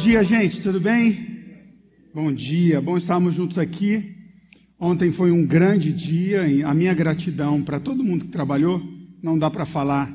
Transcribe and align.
dia, 0.00 0.24
gente, 0.24 0.62
tudo 0.62 0.80
bem? 0.80 1.68
Bom 2.14 2.32
dia, 2.32 2.80
bom 2.80 2.96
estarmos 2.96 3.34
juntos 3.34 3.58
aqui. 3.58 4.16
Ontem 4.78 5.12
foi 5.12 5.30
um 5.30 5.44
grande 5.46 5.92
dia, 5.92 6.46
a 6.66 6.72
minha 6.72 6.94
gratidão 6.94 7.62
para 7.62 7.78
todo 7.78 8.02
mundo 8.02 8.24
que 8.24 8.30
trabalhou, 8.30 8.82
não 9.22 9.38
dá 9.38 9.50
para 9.50 9.66
falar 9.66 10.10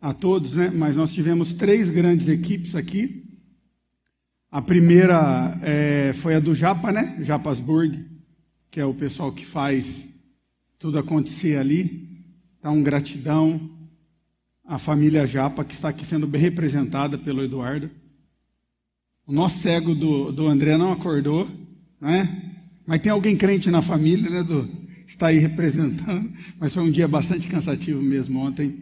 a 0.00 0.12
todos, 0.12 0.56
né? 0.56 0.72
Mas 0.74 0.96
nós 0.96 1.14
tivemos 1.14 1.54
três 1.54 1.88
grandes 1.88 2.26
equipes 2.26 2.74
aqui. 2.74 3.38
A 4.50 4.60
primeira 4.60 5.56
é, 5.62 6.12
foi 6.14 6.34
a 6.34 6.40
do 6.40 6.52
Japa, 6.52 6.90
né? 6.90 7.16
Japasburg, 7.22 8.04
que 8.72 8.80
é 8.80 8.84
o 8.84 8.92
pessoal 8.92 9.32
que 9.32 9.46
faz 9.46 10.04
tudo 10.80 10.98
acontecer 10.98 11.58
ali. 11.58 12.26
Então, 12.58 12.82
gratidão 12.82 13.70
à 14.64 14.80
família 14.80 15.28
Japa, 15.28 15.64
que 15.64 15.74
está 15.74 15.90
aqui 15.90 16.04
sendo 16.04 16.26
bem 16.26 16.40
representada 16.40 17.16
pelo 17.16 17.44
Eduardo. 17.44 18.01
O 19.24 19.32
nosso 19.32 19.60
cego 19.60 19.94
do, 19.94 20.32
do 20.32 20.48
André 20.48 20.76
não 20.76 20.90
acordou, 20.90 21.48
né? 22.00 22.54
Mas 22.84 23.00
tem 23.00 23.12
alguém 23.12 23.36
crente 23.36 23.70
na 23.70 23.80
família, 23.80 24.28
né? 24.28 24.42
Do, 24.42 24.68
está 25.06 25.28
aí 25.28 25.38
representando. 25.38 26.28
Mas 26.58 26.74
foi 26.74 26.82
um 26.82 26.90
dia 26.90 27.06
bastante 27.06 27.46
cansativo 27.46 28.02
mesmo 28.02 28.40
ontem. 28.40 28.80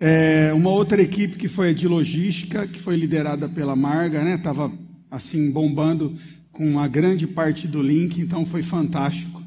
É, 0.00 0.52
uma 0.52 0.70
outra 0.70 1.00
equipe 1.00 1.36
que 1.36 1.46
foi 1.46 1.72
de 1.72 1.86
logística, 1.86 2.66
que 2.66 2.80
foi 2.80 2.96
liderada 2.96 3.48
pela 3.48 3.76
Marga, 3.76 4.24
né? 4.24 4.34
Estava 4.34 4.72
assim 5.08 5.48
bombando 5.52 6.16
com 6.50 6.68
uma 6.68 6.88
grande 6.88 7.28
parte 7.28 7.68
do 7.68 7.80
link, 7.80 8.20
então 8.20 8.44
foi 8.44 8.62
fantástico. 8.62 9.40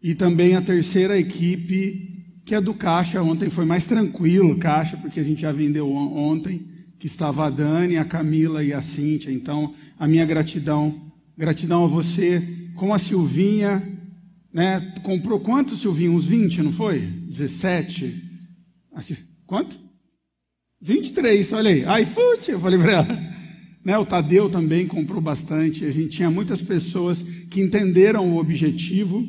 E 0.00 0.14
também 0.14 0.54
a 0.54 0.62
terceira 0.62 1.18
equipe, 1.18 2.38
que 2.44 2.54
é 2.54 2.60
do 2.60 2.72
Caixa, 2.72 3.20
ontem 3.20 3.50
foi 3.50 3.64
mais 3.64 3.84
tranquilo, 3.84 4.58
Caixa, 4.58 4.96
porque 4.96 5.18
a 5.18 5.24
gente 5.24 5.42
já 5.42 5.50
vendeu 5.50 5.90
ontem 5.90 6.73
que 6.98 7.06
estava 7.06 7.46
a 7.46 7.50
Dani, 7.50 7.96
a 7.96 8.04
Camila 8.04 8.62
e 8.62 8.72
a 8.72 8.80
Cíntia. 8.80 9.30
Então, 9.30 9.74
a 9.98 10.06
minha 10.06 10.24
gratidão, 10.24 11.12
gratidão 11.36 11.84
a 11.84 11.88
você, 11.88 12.70
com 12.76 12.92
a 12.92 12.98
Silvinha, 12.98 13.82
né? 14.52 14.94
Comprou 15.02 15.40
quanto, 15.40 15.76
Silvinha? 15.76 16.10
Uns 16.10 16.26
20, 16.26 16.62
não 16.62 16.72
foi? 16.72 17.00
17? 17.00 18.22
Quanto? 19.46 19.78
23, 20.80 21.52
olha 21.52 21.70
aí. 21.70 22.02
iFood, 22.02 22.50
eu 22.50 22.60
falei 22.60 22.78
para 22.78 22.92
ela. 22.92 23.34
Né, 23.84 23.98
o 23.98 24.06
Tadeu 24.06 24.48
também 24.48 24.86
comprou 24.86 25.20
bastante. 25.20 25.84
A 25.84 25.90
gente 25.90 26.16
tinha 26.16 26.30
muitas 26.30 26.62
pessoas 26.62 27.22
que 27.22 27.60
entenderam 27.60 28.32
o 28.32 28.38
objetivo 28.38 29.22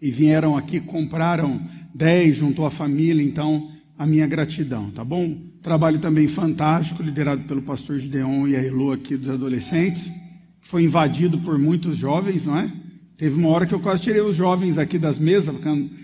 e 0.00 0.10
vieram 0.10 0.56
aqui, 0.56 0.80
compraram 0.80 1.60
10, 1.94 2.34
juntou 2.34 2.64
a 2.64 2.70
família. 2.70 3.22
Então, 3.22 3.70
a 3.98 4.06
minha 4.06 4.26
gratidão, 4.26 4.90
tá 4.90 5.04
bom? 5.04 5.53
Trabalho 5.64 5.98
também 5.98 6.28
fantástico, 6.28 7.02
liderado 7.02 7.44
pelo 7.44 7.62
pastor 7.62 7.98
Gideon 7.98 8.46
e 8.46 8.54
a 8.54 8.62
Elo 8.62 8.92
aqui 8.92 9.16
dos 9.16 9.30
adolescentes. 9.30 10.12
Foi 10.60 10.82
invadido 10.82 11.38
por 11.38 11.58
muitos 11.58 11.96
jovens, 11.96 12.44
não 12.44 12.58
é? 12.58 12.70
Teve 13.16 13.34
uma 13.34 13.48
hora 13.48 13.64
que 13.64 13.74
eu 13.74 13.80
quase 13.80 14.02
tirei 14.02 14.20
os 14.20 14.36
jovens 14.36 14.76
aqui 14.76 14.98
das 14.98 15.18
mesas, 15.18 15.56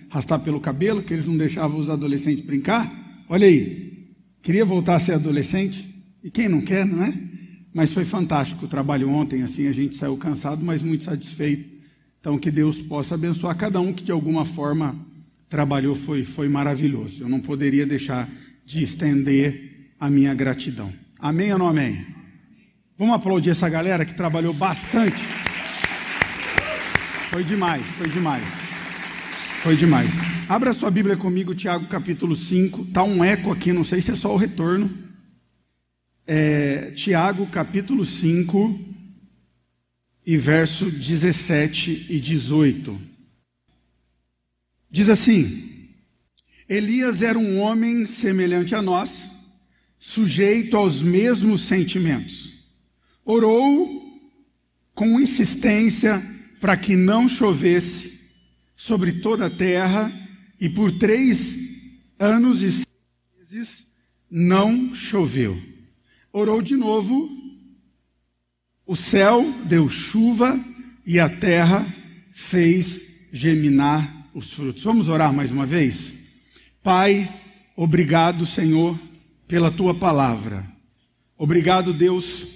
arrastar 0.08 0.40
pelo 0.40 0.60
cabelo, 0.60 1.02
que 1.02 1.12
eles 1.12 1.26
não 1.26 1.36
deixavam 1.36 1.78
os 1.78 1.90
adolescentes 1.90 2.42
brincar. 2.42 2.90
Olha 3.28 3.46
aí, 3.46 4.14
queria 4.40 4.64
voltar 4.64 4.94
a 4.94 4.98
ser 4.98 5.12
adolescente, 5.12 5.86
e 6.24 6.30
quem 6.30 6.48
não 6.48 6.62
quer, 6.62 6.86
não 6.86 7.04
é? 7.04 7.12
Mas 7.74 7.92
foi 7.92 8.06
fantástico 8.06 8.64
o 8.64 8.68
trabalho 8.68 9.10
ontem, 9.10 9.42
assim, 9.42 9.66
a 9.66 9.72
gente 9.72 9.94
saiu 9.94 10.16
cansado, 10.16 10.64
mas 10.64 10.80
muito 10.80 11.04
satisfeito. 11.04 11.68
Então, 12.18 12.38
que 12.38 12.50
Deus 12.50 12.80
possa 12.80 13.14
abençoar 13.14 13.54
cada 13.58 13.78
um 13.78 13.92
que 13.92 14.04
de 14.04 14.10
alguma 14.10 14.46
forma 14.46 14.96
trabalhou 15.50 15.94
foi, 15.94 16.24
foi 16.24 16.48
maravilhoso. 16.48 17.24
Eu 17.24 17.28
não 17.28 17.40
poderia 17.40 17.84
deixar 17.84 18.26
de 18.70 18.84
estender 18.84 19.90
a 19.98 20.08
minha 20.08 20.32
gratidão. 20.32 20.92
Amém 21.18 21.52
ou 21.52 21.58
não 21.58 21.66
amém? 21.66 22.06
Vamos 22.96 23.16
aplaudir 23.16 23.50
essa 23.50 23.68
galera 23.68 24.04
que 24.04 24.14
trabalhou 24.14 24.54
bastante. 24.54 25.20
Foi 27.30 27.42
demais, 27.42 27.84
foi 27.98 28.08
demais. 28.08 28.44
Foi 29.62 29.76
demais. 29.76 30.12
Abra 30.48 30.72
sua 30.72 30.88
Bíblia 30.88 31.16
comigo, 31.16 31.52
Tiago 31.52 31.88
capítulo 31.88 32.36
5. 32.36 32.82
Está 32.82 33.02
um 33.02 33.24
eco 33.24 33.50
aqui, 33.50 33.72
não 33.72 33.82
sei 33.82 34.00
se 34.00 34.12
é 34.12 34.14
só 34.14 34.32
o 34.32 34.36
retorno. 34.36 34.88
É, 36.24 36.92
Tiago 36.92 37.46
capítulo 37.48 38.06
5 38.06 38.78
e 40.24 40.36
verso 40.36 40.88
17 40.88 42.06
e 42.08 42.20
18. 42.20 42.96
Diz 44.88 45.08
assim: 45.08 45.69
Elias 46.70 47.20
era 47.20 47.36
um 47.36 47.58
homem 47.58 48.06
semelhante 48.06 48.76
a 48.76 48.80
nós, 48.80 49.28
sujeito 49.98 50.76
aos 50.76 51.02
mesmos 51.02 51.62
sentimentos. 51.62 52.54
Orou 53.24 54.20
com 54.94 55.20
insistência 55.20 56.22
para 56.60 56.76
que 56.76 56.94
não 56.94 57.28
chovesse 57.28 58.20
sobre 58.76 59.14
toda 59.14 59.46
a 59.46 59.50
terra, 59.50 60.12
e 60.60 60.68
por 60.68 60.92
três 60.92 61.58
anos 62.16 62.62
e 62.62 62.86
meses 63.36 63.84
não 64.30 64.94
choveu. 64.94 65.60
Orou 66.32 66.62
de 66.62 66.76
novo, 66.76 67.28
o 68.86 68.94
céu 68.94 69.52
deu 69.66 69.88
chuva 69.88 70.64
e 71.04 71.18
a 71.18 71.28
terra 71.28 71.84
fez 72.32 73.02
germinar 73.32 74.28
os 74.32 74.52
frutos. 74.52 74.84
Vamos 74.84 75.08
orar 75.08 75.32
mais 75.32 75.50
uma 75.50 75.66
vez? 75.66 76.19
Pai, 76.82 77.30
obrigado, 77.76 78.46
Senhor, 78.46 78.98
pela 79.46 79.70
tua 79.70 79.94
palavra. 79.94 80.66
Obrigado, 81.36 81.92
Deus, 81.92 82.46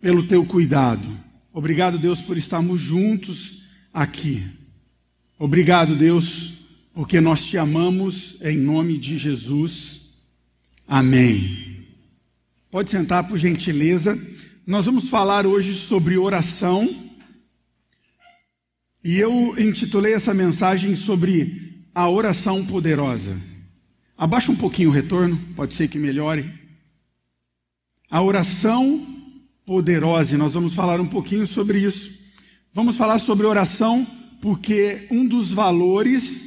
pelo 0.00 0.26
teu 0.26 0.44
cuidado. 0.44 1.08
Obrigado, 1.52 1.98
Deus, 1.98 2.20
por 2.20 2.36
estarmos 2.36 2.80
juntos 2.80 3.62
aqui. 3.92 4.44
Obrigado, 5.38 5.96
Deus, 5.96 6.52
porque 6.94 7.20
nós 7.20 7.44
te 7.44 7.58
amamos 7.58 8.36
em 8.40 8.58
nome 8.58 8.96
de 8.96 9.18
Jesus. 9.18 10.02
Amém. 10.86 11.86
Pode 12.70 12.90
sentar, 12.90 13.26
por 13.26 13.38
gentileza. 13.38 14.18
Nós 14.66 14.86
vamos 14.86 15.08
falar 15.08 15.46
hoje 15.46 15.74
sobre 15.74 16.16
oração 16.16 17.10
e 19.04 19.18
eu 19.18 19.58
intitulei 19.58 20.14
essa 20.14 20.32
mensagem 20.32 20.94
sobre 20.94 21.61
a 21.94 22.08
oração 22.08 22.64
poderosa. 22.64 23.36
Abaixa 24.16 24.52
um 24.52 24.56
pouquinho 24.56 24.90
o 24.90 24.92
retorno, 24.92 25.38
pode 25.54 25.74
ser 25.74 25.88
que 25.88 25.98
melhore. 25.98 26.50
A 28.10 28.22
oração 28.22 29.06
poderosa, 29.66 30.34
e 30.34 30.38
nós 30.38 30.54
vamos 30.54 30.74
falar 30.74 31.00
um 31.00 31.06
pouquinho 31.06 31.46
sobre 31.46 31.80
isso. 31.80 32.12
Vamos 32.72 32.96
falar 32.96 33.18
sobre 33.18 33.46
oração, 33.46 34.06
porque 34.40 35.06
um 35.10 35.26
dos 35.26 35.50
valores 35.50 36.40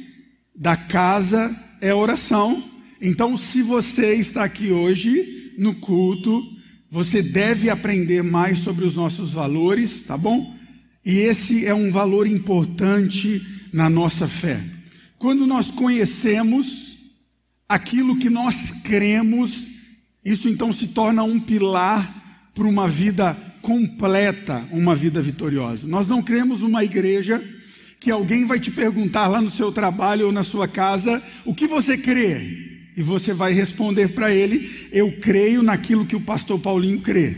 da 0.54 0.76
casa 0.76 1.54
é 1.80 1.90
a 1.90 1.96
oração. 1.96 2.62
Então, 3.00 3.36
se 3.36 3.62
você 3.62 4.14
está 4.14 4.44
aqui 4.44 4.72
hoje 4.72 5.54
no 5.58 5.74
culto, 5.74 6.42
você 6.90 7.22
deve 7.22 7.68
aprender 7.70 8.22
mais 8.22 8.58
sobre 8.58 8.84
os 8.84 8.96
nossos 8.96 9.32
valores, 9.32 10.02
tá 10.02 10.16
bom? 10.16 10.54
E 11.04 11.18
esse 11.18 11.64
é 11.64 11.74
um 11.74 11.90
valor 11.90 12.26
importante 12.26 13.40
na 13.72 13.88
nossa 13.88 14.26
fé. 14.26 14.75
Quando 15.18 15.46
nós 15.46 15.70
conhecemos 15.70 16.96
aquilo 17.68 18.18
que 18.18 18.28
nós 18.28 18.70
cremos, 18.82 19.68
isso 20.24 20.48
então 20.48 20.72
se 20.72 20.88
torna 20.88 21.22
um 21.22 21.40
pilar 21.40 22.50
para 22.54 22.66
uma 22.66 22.88
vida 22.88 23.36
completa, 23.62 24.66
uma 24.70 24.94
vida 24.94 25.20
vitoriosa. 25.20 25.86
Nós 25.86 26.08
não 26.08 26.22
cremos 26.22 26.62
uma 26.62 26.84
igreja 26.84 27.42
que 27.98 28.10
alguém 28.10 28.44
vai 28.44 28.60
te 28.60 28.70
perguntar 28.70 29.26
lá 29.26 29.40
no 29.40 29.50
seu 29.50 29.72
trabalho 29.72 30.26
ou 30.26 30.32
na 30.32 30.42
sua 30.42 30.68
casa 30.68 31.22
o 31.44 31.54
que 31.54 31.66
você 31.66 31.96
crê. 31.96 32.76
E 32.96 33.02
você 33.02 33.32
vai 33.32 33.52
responder 33.52 34.14
para 34.14 34.32
ele: 34.32 34.88
Eu 34.92 35.18
creio 35.20 35.62
naquilo 35.62 36.06
que 36.06 36.16
o 36.16 36.20
pastor 36.20 36.58
Paulinho 36.58 37.00
crê. 37.00 37.36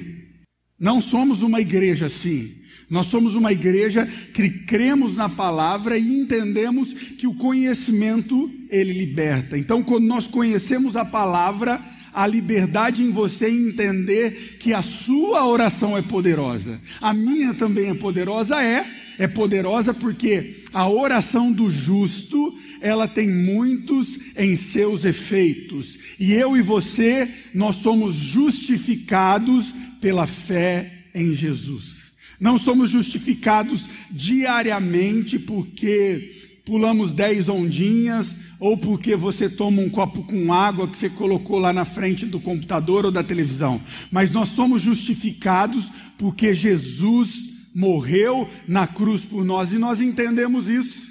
Não 0.78 1.00
somos 1.00 1.42
uma 1.42 1.60
igreja 1.60 2.06
assim. 2.06 2.57
Nós 2.88 3.06
somos 3.06 3.34
uma 3.34 3.52
igreja 3.52 4.06
que 4.32 4.48
cremos 4.48 5.16
na 5.16 5.28
palavra 5.28 5.98
e 5.98 6.18
entendemos 6.18 6.92
que 6.92 7.26
o 7.26 7.34
conhecimento 7.34 8.50
ele 8.70 8.92
liberta. 8.92 9.58
Então, 9.58 9.82
quando 9.82 10.06
nós 10.06 10.26
conhecemos 10.26 10.96
a 10.96 11.04
palavra, 11.04 11.80
a 12.14 12.26
liberdade 12.26 13.02
em 13.02 13.10
você 13.10 13.48
entender 13.48 14.56
que 14.58 14.72
a 14.72 14.80
sua 14.80 15.46
oração 15.46 15.96
é 15.96 16.02
poderosa. 16.02 16.80
A 17.00 17.12
minha 17.12 17.52
também 17.52 17.90
é 17.90 17.94
poderosa, 17.94 18.62
é, 18.62 18.86
é 19.18 19.28
poderosa 19.28 19.92
porque 19.92 20.62
a 20.72 20.88
oração 20.88 21.52
do 21.52 21.70
justo, 21.70 22.56
ela 22.80 23.06
tem 23.06 23.28
muitos 23.28 24.18
em 24.36 24.56
seus 24.56 25.04
efeitos. 25.04 25.98
E 26.18 26.32
eu 26.32 26.56
e 26.56 26.62
você, 26.62 27.28
nós 27.52 27.76
somos 27.76 28.14
justificados 28.14 29.74
pela 30.00 30.26
fé 30.26 30.92
em 31.14 31.34
Jesus. 31.34 31.97
Não 32.40 32.58
somos 32.58 32.90
justificados 32.90 33.88
diariamente 34.10 35.38
porque 35.38 36.48
pulamos 36.64 37.14
dez 37.14 37.48
ondinhas 37.48 38.36
ou 38.60 38.76
porque 38.76 39.16
você 39.16 39.48
toma 39.48 39.80
um 39.82 39.88
copo 39.88 40.22
com 40.22 40.52
água 40.52 40.88
que 40.88 40.96
você 40.96 41.08
colocou 41.08 41.58
lá 41.58 41.72
na 41.72 41.84
frente 41.84 42.26
do 42.26 42.40
computador 42.40 43.06
ou 43.06 43.10
da 43.10 43.22
televisão, 43.22 43.80
mas 44.10 44.32
nós 44.32 44.50
somos 44.50 44.82
justificados 44.82 45.90
porque 46.16 46.52
Jesus 46.54 47.48
morreu 47.74 48.48
na 48.66 48.86
cruz 48.86 49.24
por 49.24 49.44
nós 49.44 49.72
e 49.72 49.78
nós 49.78 50.00
entendemos 50.00 50.68
isso. 50.68 51.08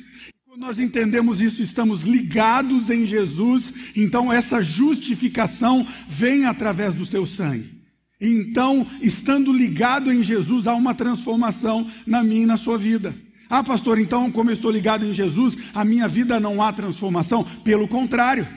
Nós 0.58 0.80
entendemos 0.80 1.40
isso, 1.40 1.62
estamos 1.62 2.02
ligados 2.02 2.90
em 2.90 3.06
Jesus, 3.06 3.72
então 3.96 4.34
essa 4.34 4.60
justificação 4.60 5.86
vem 6.10 6.46
através 6.46 6.96
do 6.96 7.06
teu 7.06 7.28
sangue. 7.28 7.77
Então, 8.20 8.86
estando 9.02 9.54
ligado 9.54 10.12
em 10.12 10.24
Jesus, 10.24 10.66
há 10.68 10.74
uma 10.74 10.96
transformação 10.96 11.88
na 12.06 12.24
minha 12.24 12.44
e 12.44 12.48
na 12.48 12.58
sua 12.58 12.78
vida. 12.78 13.16
Ah, 13.50 13.64
pastor, 13.64 14.00
então, 14.00 14.32
como 14.32 14.50
eu 14.50 14.56
estou 14.56 14.72
ligado 14.72 15.06
em 15.06 15.14
Jesus, 15.14 15.56
a 15.74 15.86
minha 15.86 16.08
vida 16.08 16.40
não 16.40 16.62
há 16.62 16.74
transformação? 16.74 17.44
Pelo 17.64 17.88
contrário. 17.88 18.48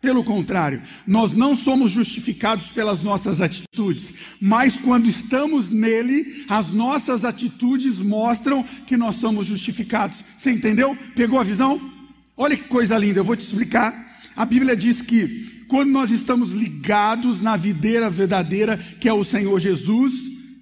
Pelo 0.00 0.22
contrário, 0.22 0.82
nós 1.06 1.32
não 1.32 1.56
somos 1.56 1.90
justificados 1.90 2.68
pelas 2.68 3.00
nossas 3.00 3.40
atitudes, 3.40 4.12
mas 4.38 4.76
quando 4.76 5.08
estamos 5.08 5.70
nele, 5.70 6.44
as 6.48 6.70
nossas 6.70 7.24
atitudes 7.24 7.98
mostram 7.98 8.62
que 8.86 8.96
nós 8.96 9.16
somos 9.16 9.46
justificados. 9.46 10.22
Você 10.36 10.52
entendeu? 10.52 10.96
Pegou 11.16 11.40
a 11.40 11.42
visão? 11.42 11.80
Olha 12.36 12.56
que 12.56 12.64
coisa 12.64 12.96
linda, 12.98 13.20
eu 13.20 13.24
vou 13.24 13.34
te 13.34 13.46
explicar. 13.46 14.06
A 14.36 14.44
Bíblia 14.44 14.76
diz 14.76 15.00
que 15.00 15.55
quando 15.68 15.90
nós 15.90 16.10
estamos 16.10 16.52
ligados 16.52 17.40
na 17.40 17.56
videira 17.56 18.08
verdadeira, 18.10 18.76
que 19.00 19.08
é 19.08 19.12
o 19.12 19.24
Senhor 19.24 19.58
Jesus, 19.58 20.12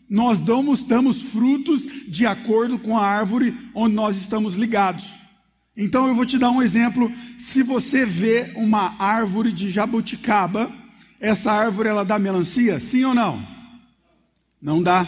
nós 0.08 0.40
damos, 0.40 0.82
damos 0.82 1.22
frutos 1.22 1.86
de 2.08 2.26
acordo 2.26 2.78
com 2.78 2.96
a 2.96 3.06
árvore 3.06 3.56
onde 3.74 3.94
nós 3.94 4.16
estamos 4.16 4.54
ligados. 4.54 5.04
Então 5.76 6.06
eu 6.06 6.14
vou 6.14 6.24
te 6.24 6.38
dar 6.38 6.50
um 6.50 6.62
exemplo. 6.62 7.10
Se 7.38 7.62
você 7.62 8.06
vê 8.06 8.52
uma 8.54 8.94
árvore 8.98 9.50
de 9.52 9.70
jabuticaba, 9.70 10.72
essa 11.18 11.52
árvore 11.52 11.88
ela 11.88 12.04
dá 12.04 12.18
melancia? 12.18 12.78
Sim 12.78 13.04
ou 13.04 13.14
não? 13.14 13.44
Não 14.60 14.82
dá. 14.82 15.06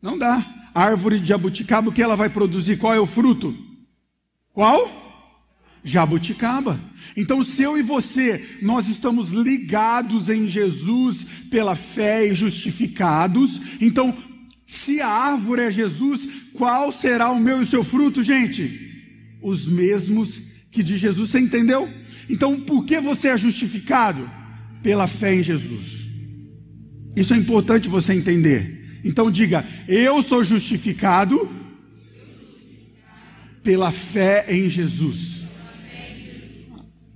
Não 0.00 0.18
dá. 0.18 0.44
A 0.74 0.82
árvore 0.82 1.18
de 1.18 1.28
jabuticaba, 1.28 1.88
o 1.88 1.92
que 1.92 2.02
ela 2.02 2.16
vai 2.16 2.28
produzir? 2.28 2.76
Qual 2.76 2.92
é 2.92 3.00
o 3.00 3.06
fruto? 3.06 3.56
Qual? 4.52 5.05
Jabuticaba. 5.86 6.80
Então, 7.16 7.42
se 7.44 7.62
eu 7.62 7.78
e 7.78 7.82
você, 7.82 8.44
nós 8.60 8.88
estamos 8.88 9.30
ligados 9.30 10.28
em 10.28 10.48
Jesus 10.48 11.24
pela 11.48 11.76
fé 11.76 12.26
e 12.26 12.34
justificados, 12.34 13.60
então, 13.80 14.14
se 14.66 15.00
a 15.00 15.08
árvore 15.08 15.62
é 15.62 15.70
Jesus, 15.70 16.28
qual 16.52 16.90
será 16.90 17.30
o 17.30 17.40
meu 17.40 17.60
e 17.60 17.62
o 17.62 17.66
seu 17.66 17.84
fruto, 17.84 18.22
gente? 18.22 18.94
Os 19.40 19.66
mesmos 19.66 20.42
que 20.72 20.82
de 20.82 20.98
Jesus, 20.98 21.30
você 21.30 21.38
entendeu? 21.38 21.88
Então, 22.28 22.60
por 22.60 22.84
que 22.84 23.00
você 23.00 23.28
é 23.28 23.36
justificado? 23.36 24.28
Pela 24.82 25.06
fé 25.06 25.34
em 25.34 25.42
Jesus. 25.42 26.08
Isso 27.16 27.32
é 27.32 27.36
importante 27.36 27.88
você 27.88 28.12
entender. 28.12 29.00
Então, 29.04 29.30
diga: 29.30 29.64
Eu 29.88 30.22
sou 30.22 30.44
justificado 30.44 31.48
pela 33.62 33.90
fé 33.90 34.44
em 34.48 34.68
Jesus. 34.68 35.35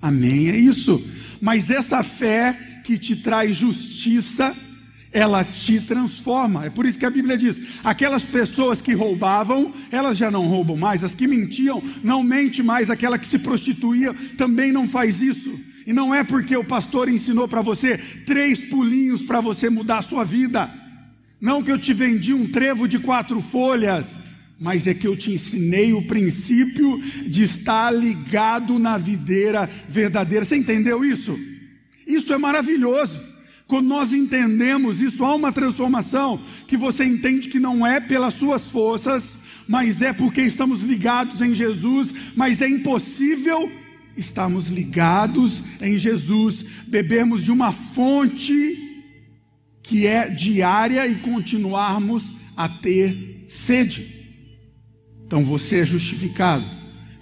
Amém, 0.00 0.48
é 0.48 0.56
isso. 0.56 1.04
Mas 1.40 1.70
essa 1.70 2.02
fé 2.02 2.58
que 2.84 2.98
te 2.98 3.16
traz 3.16 3.56
justiça, 3.56 4.56
ela 5.12 5.44
te 5.44 5.80
transforma. 5.80 6.66
É 6.66 6.70
por 6.70 6.86
isso 6.86 6.98
que 6.98 7.06
a 7.06 7.10
Bíblia 7.10 7.36
diz: 7.36 7.60
aquelas 7.84 8.24
pessoas 8.24 8.80
que 8.80 8.94
roubavam, 8.94 9.72
elas 9.90 10.16
já 10.16 10.30
não 10.30 10.46
roubam 10.46 10.76
mais, 10.76 11.04
as 11.04 11.14
que 11.14 11.26
mentiam, 11.26 11.82
não 12.02 12.22
mente 12.22 12.62
mais, 12.62 12.90
aquela 12.90 13.18
que 13.18 13.26
se 13.26 13.38
prostituía 13.38 14.14
também 14.36 14.72
não 14.72 14.88
faz 14.88 15.20
isso. 15.20 15.58
E 15.86 15.92
não 15.92 16.14
é 16.14 16.22
porque 16.22 16.56
o 16.56 16.64
pastor 16.64 17.08
ensinou 17.08 17.48
para 17.48 17.62
você 17.62 17.98
três 18.24 18.60
pulinhos 18.60 19.22
para 19.22 19.40
você 19.40 19.68
mudar 19.68 19.98
a 19.98 20.02
sua 20.02 20.24
vida. 20.24 20.72
Não 21.40 21.62
que 21.62 21.72
eu 21.72 21.78
te 21.78 21.94
vendi 21.94 22.34
um 22.34 22.50
trevo 22.50 22.86
de 22.86 22.98
quatro 22.98 23.40
folhas 23.40 24.18
mas 24.60 24.86
é 24.86 24.92
que 24.92 25.06
eu 25.06 25.16
te 25.16 25.32
ensinei 25.32 25.94
o 25.94 26.02
princípio 26.02 27.02
de 27.26 27.42
estar 27.42 27.90
ligado 27.90 28.78
na 28.78 28.98
videira 28.98 29.68
verdadeira. 29.88 30.44
Você 30.44 30.54
entendeu 30.54 31.02
isso? 31.02 31.38
Isso 32.06 32.30
é 32.34 32.36
maravilhoso. 32.36 33.18
Quando 33.66 33.86
nós 33.86 34.12
entendemos 34.12 35.00
isso, 35.00 35.24
há 35.24 35.34
uma 35.34 35.50
transformação 35.50 36.42
que 36.66 36.76
você 36.76 37.04
entende 37.04 37.48
que 37.48 37.58
não 37.58 37.86
é 37.86 38.00
pelas 38.00 38.34
suas 38.34 38.66
forças, 38.66 39.38
mas 39.66 40.02
é 40.02 40.12
porque 40.12 40.42
estamos 40.42 40.82
ligados 40.82 41.40
em 41.40 41.54
Jesus, 41.54 42.12
mas 42.36 42.60
é 42.60 42.68
impossível 42.68 43.72
estarmos 44.14 44.68
ligados 44.68 45.64
em 45.80 45.98
Jesus, 45.98 46.66
bebermos 46.86 47.42
de 47.42 47.50
uma 47.50 47.72
fonte 47.72 49.06
que 49.82 50.06
é 50.06 50.28
diária 50.28 51.06
e 51.06 51.14
continuarmos 51.14 52.34
a 52.54 52.68
ter 52.68 53.46
sede. 53.48 54.19
Então 55.30 55.44
você 55.44 55.78
é 55.78 55.84
justificado. 55.84 56.68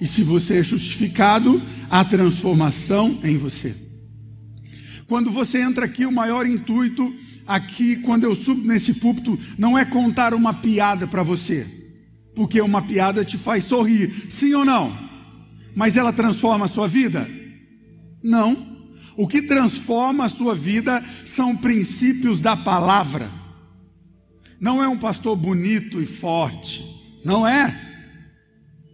E 0.00 0.06
se 0.06 0.22
você 0.22 0.60
é 0.60 0.62
justificado, 0.62 1.60
há 1.90 2.02
transformação 2.02 3.20
em 3.22 3.36
você. 3.36 3.76
Quando 5.06 5.30
você 5.30 5.60
entra 5.60 5.84
aqui, 5.84 6.06
o 6.06 6.10
maior 6.10 6.46
intuito 6.46 7.14
aqui, 7.46 7.96
quando 7.96 8.24
eu 8.24 8.34
subo 8.34 8.66
nesse 8.66 8.94
púlpito, 8.94 9.38
não 9.58 9.76
é 9.76 9.84
contar 9.84 10.32
uma 10.32 10.54
piada 10.54 11.06
para 11.06 11.22
você, 11.22 11.66
porque 12.34 12.62
uma 12.62 12.80
piada 12.80 13.26
te 13.26 13.36
faz 13.36 13.64
sorrir, 13.64 14.28
sim 14.30 14.54
ou 14.54 14.64
não? 14.64 14.96
Mas 15.76 15.98
ela 15.98 16.10
transforma 16.10 16.64
a 16.64 16.68
sua 16.68 16.88
vida? 16.88 17.28
Não. 18.22 18.78
O 19.18 19.28
que 19.28 19.42
transforma 19.42 20.24
a 20.24 20.30
sua 20.30 20.54
vida 20.54 21.04
são 21.26 21.54
princípios 21.54 22.40
da 22.40 22.56
palavra. 22.56 23.30
Não 24.58 24.82
é 24.82 24.88
um 24.88 24.96
pastor 24.96 25.36
bonito 25.36 26.00
e 26.00 26.06
forte, 26.06 26.82
não 27.22 27.46
é. 27.46 27.87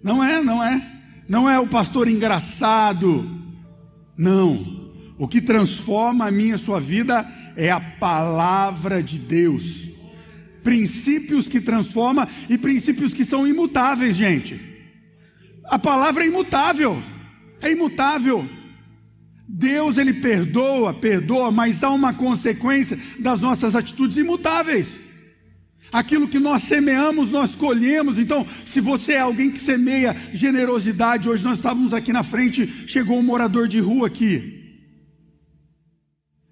Não 0.04 0.22
é, 0.22 0.42
não 0.42 0.62
é. 0.62 0.86
Não 1.26 1.48
é 1.48 1.58
o 1.58 1.66
pastor 1.66 2.06
engraçado. 2.06 3.26
Não. 4.14 4.92
O 5.16 5.26
que 5.26 5.40
transforma 5.40 6.26
a 6.26 6.30
minha 6.30 6.56
a 6.56 6.58
sua 6.58 6.78
vida 6.78 7.26
é 7.56 7.70
a 7.70 7.80
palavra 7.80 9.02
de 9.02 9.18
Deus. 9.18 9.88
Princípios 10.62 11.48
que 11.48 11.58
transformam 11.58 12.28
e 12.50 12.58
princípios 12.58 13.14
que 13.14 13.24
são 13.24 13.48
imutáveis, 13.48 14.14
gente. 14.14 14.60
A 15.64 15.78
palavra 15.78 16.22
é 16.22 16.26
imutável. 16.26 17.02
É 17.62 17.72
imutável. 17.72 18.46
Deus 19.48 19.96
ele 19.96 20.12
perdoa, 20.12 20.92
perdoa, 20.92 21.50
mas 21.50 21.82
há 21.82 21.90
uma 21.90 22.12
consequência 22.12 22.98
das 23.18 23.40
nossas 23.40 23.74
atitudes 23.74 24.18
imutáveis. 24.18 24.98
Aquilo 25.94 26.26
que 26.26 26.40
nós 26.40 26.62
semeamos, 26.62 27.30
nós 27.30 27.54
colhemos. 27.54 28.18
Então, 28.18 28.44
se 28.66 28.80
você 28.80 29.12
é 29.12 29.20
alguém 29.20 29.52
que 29.52 29.60
semeia 29.60 30.16
generosidade, 30.32 31.28
hoje 31.28 31.44
nós 31.44 31.58
estávamos 31.58 31.94
aqui 31.94 32.12
na 32.12 32.24
frente, 32.24 32.66
chegou 32.88 33.16
um 33.16 33.22
morador 33.22 33.68
de 33.68 33.78
rua 33.78 34.08
aqui. 34.08 34.80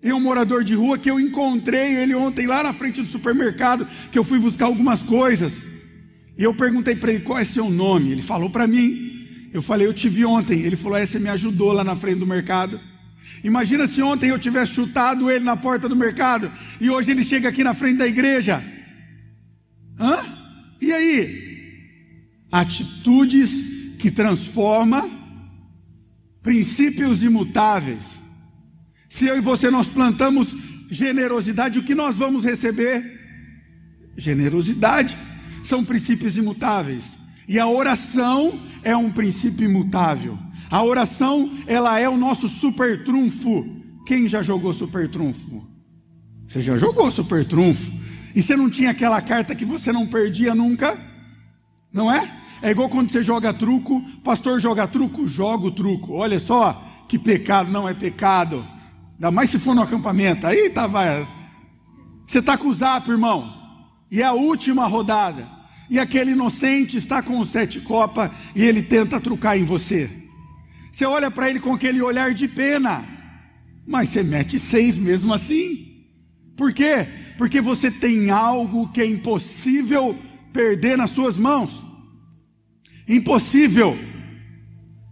E 0.00 0.12
um 0.12 0.20
morador 0.20 0.62
de 0.62 0.76
rua 0.76 0.96
que 0.96 1.10
eu 1.10 1.18
encontrei 1.18 1.96
ele 1.96 2.14
ontem 2.14 2.46
lá 2.46 2.62
na 2.62 2.72
frente 2.72 3.02
do 3.02 3.08
supermercado, 3.08 3.84
que 4.12 4.18
eu 4.18 4.22
fui 4.22 4.38
buscar 4.38 4.66
algumas 4.66 5.02
coisas. 5.02 5.60
E 6.38 6.44
eu 6.44 6.54
perguntei 6.54 6.94
para 6.94 7.10
ele 7.10 7.24
qual 7.24 7.40
é 7.40 7.44
seu 7.44 7.68
nome. 7.68 8.12
Ele 8.12 8.22
falou 8.22 8.48
para 8.48 8.68
mim. 8.68 9.26
Eu 9.52 9.60
falei, 9.60 9.88
eu 9.88 9.92
te 9.92 10.08
vi 10.08 10.24
ontem. 10.24 10.60
Ele 10.60 10.76
falou, 10.76 10.96
é, 10.96 11.04
você 11.04 11.18
me 11.18 11.28
ajudou 11.30 11.72
lá 11.72 11.82
na 11.82 11.96
frente 11.96 12.20
do 12.20 12.26
mercado. 12.28 12.78
Imagina 13.42 13.88
se 13.88 14.00
ontem 14.00 14.30
eu 14.30 14.38
tivesse 14.38 14.72
chutado 14.72 15.28
ele 15.28 15.44
na 15.44 15.56
porta 15.56 15.88
do 15.88 15.96
mercado 15.96 16.48
e 16.80 16.88
hoje 16.88 17.10
ele 17.10 17.24
chega 17.24 17.48
aqui 17.48 17.64
na 17.64 17.74
frente 17.74 17.96
da 17.96 18.06
igreja. 18.06 18.62
Hã? 20.02 20.18
E 20.80 20.92
aí? 20.92 21.52
Atitudes 22.50 23.50
que 23.98 24.10
transformam 24.10 25.08
princípios 26.42 27.22
imutáveis. 27.22 28.20
Se 29.08 29.26
eu 29.26 29.36
e 29.36 29.40
você 29.40 29.70
nós 29.70 29.86
plantamos 29.86 30.56
generosidade, 30.90 31.78
o 31.78 31.84
que 31.84 31.94
nós 31.94 32.16
vamos 32.16 32.44
receber? 32.44 33.20
Generosidade. 34.16 35.16
São 35.62 35.84
princípios 35.84 36.36
imutáveis. 36.36 37.16
E 37.46 37.60
a 37.60 37.68
oração 37.68 38.60
é 38.82 38.96
um 38.96 39.10
princípio 39.10 39.64
imutável. 39.64 40.36
A 40.68 40.82
oração, 40.82 41.52
ela 41.66 42.00
é 42.00 42.08
o 42.08 42.16
nosso 42.16 42.48
super 42.48 43.04
trunfo. 43.04 43.64
Quem 44.04 44.28
já 44.28 44.42
jogou 44.42 44.72
super 44.72 45.08
trunfo? 45.08 45.64
Você 46.48 46.60
já 46.60 46.76
jogou 46.76 47.10
super 47.10 47.44
trunfo? 47.44 48.01
E 48.34 48.42
você 48.42 48.56
não 48.56 48.70
tinha 48.70 48.90
aquela 48.90 49.20
carta 49.20 49.54
que 49.54 49.64
você 49.64 49.92
não 49.92 50.06
perdia 50.06 50.54
nunca? 50.54 50.98
Não 51.92 52.12
é? 52.12 52.30
É 52.62 52.70
igual 52.70 52.88
quando 52.88 53.10
você 53.10 53.22
joga 53.22 53.52
truco, 53.52 54.00
pastor 54.22 54.60
joga 54.60 54.86
truco, 54.86 55.26
joga 55.26 55.66
o 55.66 55.72
truco. 55.72 56.14
Olha 56.14 56.38
só 56.38 56.82
que 57.08 57.18
pecado, 57.18 57.70
não 57.70 57.88
é 57.88 57.92
pecado. 57.92 58.64
Ainda 59.14 59.30
mais 59.30 59.50
se 59.50 59.58
for 59.58 59.74
no 59.74 59.82
acampamento. 59.82 60.46
Aí 60.46 60.70
tá, 60.70 60.86
vai. 60.86 61.26
Você 62.26 62.38
está 62.38 62.56
com 62.56 62.68
o 62.68 62.74
zap, 62.74 63.10
irmão. 63.10 63.52
E 64.10 64.22
é 64.22 64.24
a 64.24 64.32
última 64.32 64.86
rodada. 64.86 65.46
E 65.90 65.98
aquele 65.98 66.30
inocente 66.30 66.96
está 66.96 67.20
com 67.20 67.38
o 67.38 67.44
sete 67.44 67.80
copa 67.80 68.30
e 68.54 68.62
ele 68.62 68.82
tenta 68.82 69.20
trucar 69.20 69.58
em 69.58 69.64
você. 69.64 70.10
Você 70.90 71.04
olha 71.04 71.30
para 71.30 71.50
ele 71.50 71.60
com 71.60 71.74
aquele 71.74 72.00
olhar 72.00 72.32
de 72.32 72.46
pena, 72.46 73.04
mas 73.86 74.10
você 74.10 74.22
mete 74.22 74.58
seis 74.58 74.96
mesmo 74.96 75.34
assim. 75.34 76.06
Por 76.56 76.72
quê? 76.72 77.08
Porque 77.36 77.60
você 77.60 77.90
tem 77.90 78.30
algo 78.30 78.88
que 78.88 79.00
é 79.00 79.06
impossível 79.06 80.16
perder 80.52 80.96
nas 80.96 81.10
suas 81.10 81.36
mãos. 81.36 81.82
Impossível 83.08 83.96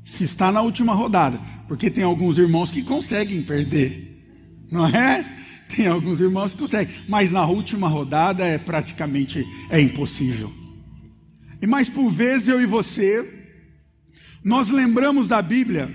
se 0.05 0.25
está 0.25 0.51
na 0.51 0.61
última 0.61 0.95
rodada, 0.95 1.41
porque 1.69 1.91
tem 1.91 2.05
alguns 2.05 2.39
irmãos 2.39 2.71
que 2.71 2.83
conseguem 2.83 3.43
perder, 3.43 4.25
não 4.71 4.87
é? 4.87 5.25
Tem 5.69 5.87
alguns 5.87 6.21
irmãos 6.21 6.53
que 6.53 6.59
conseguem, 6.59 6.93
mas 7.09 7.31
na 7.31 7.47
última 7.47 7.89
rodada 7.89 8.45
é 8.45 8.59
praticamente 8.59 9.47
é 9.71 9.81
impossível. 9.81 10.53
E 11.63 11.67
mais 11.67 11.89
por 11.89 12.11
vezes 12.11 12.49
eu 12.49 12.61
e 12.61 12.67
você, 12.67 13.25
nós 14.43 14.71
lembramos 14.71 15.29
da 15.29 15.41
Bíblia, 15.41 15.95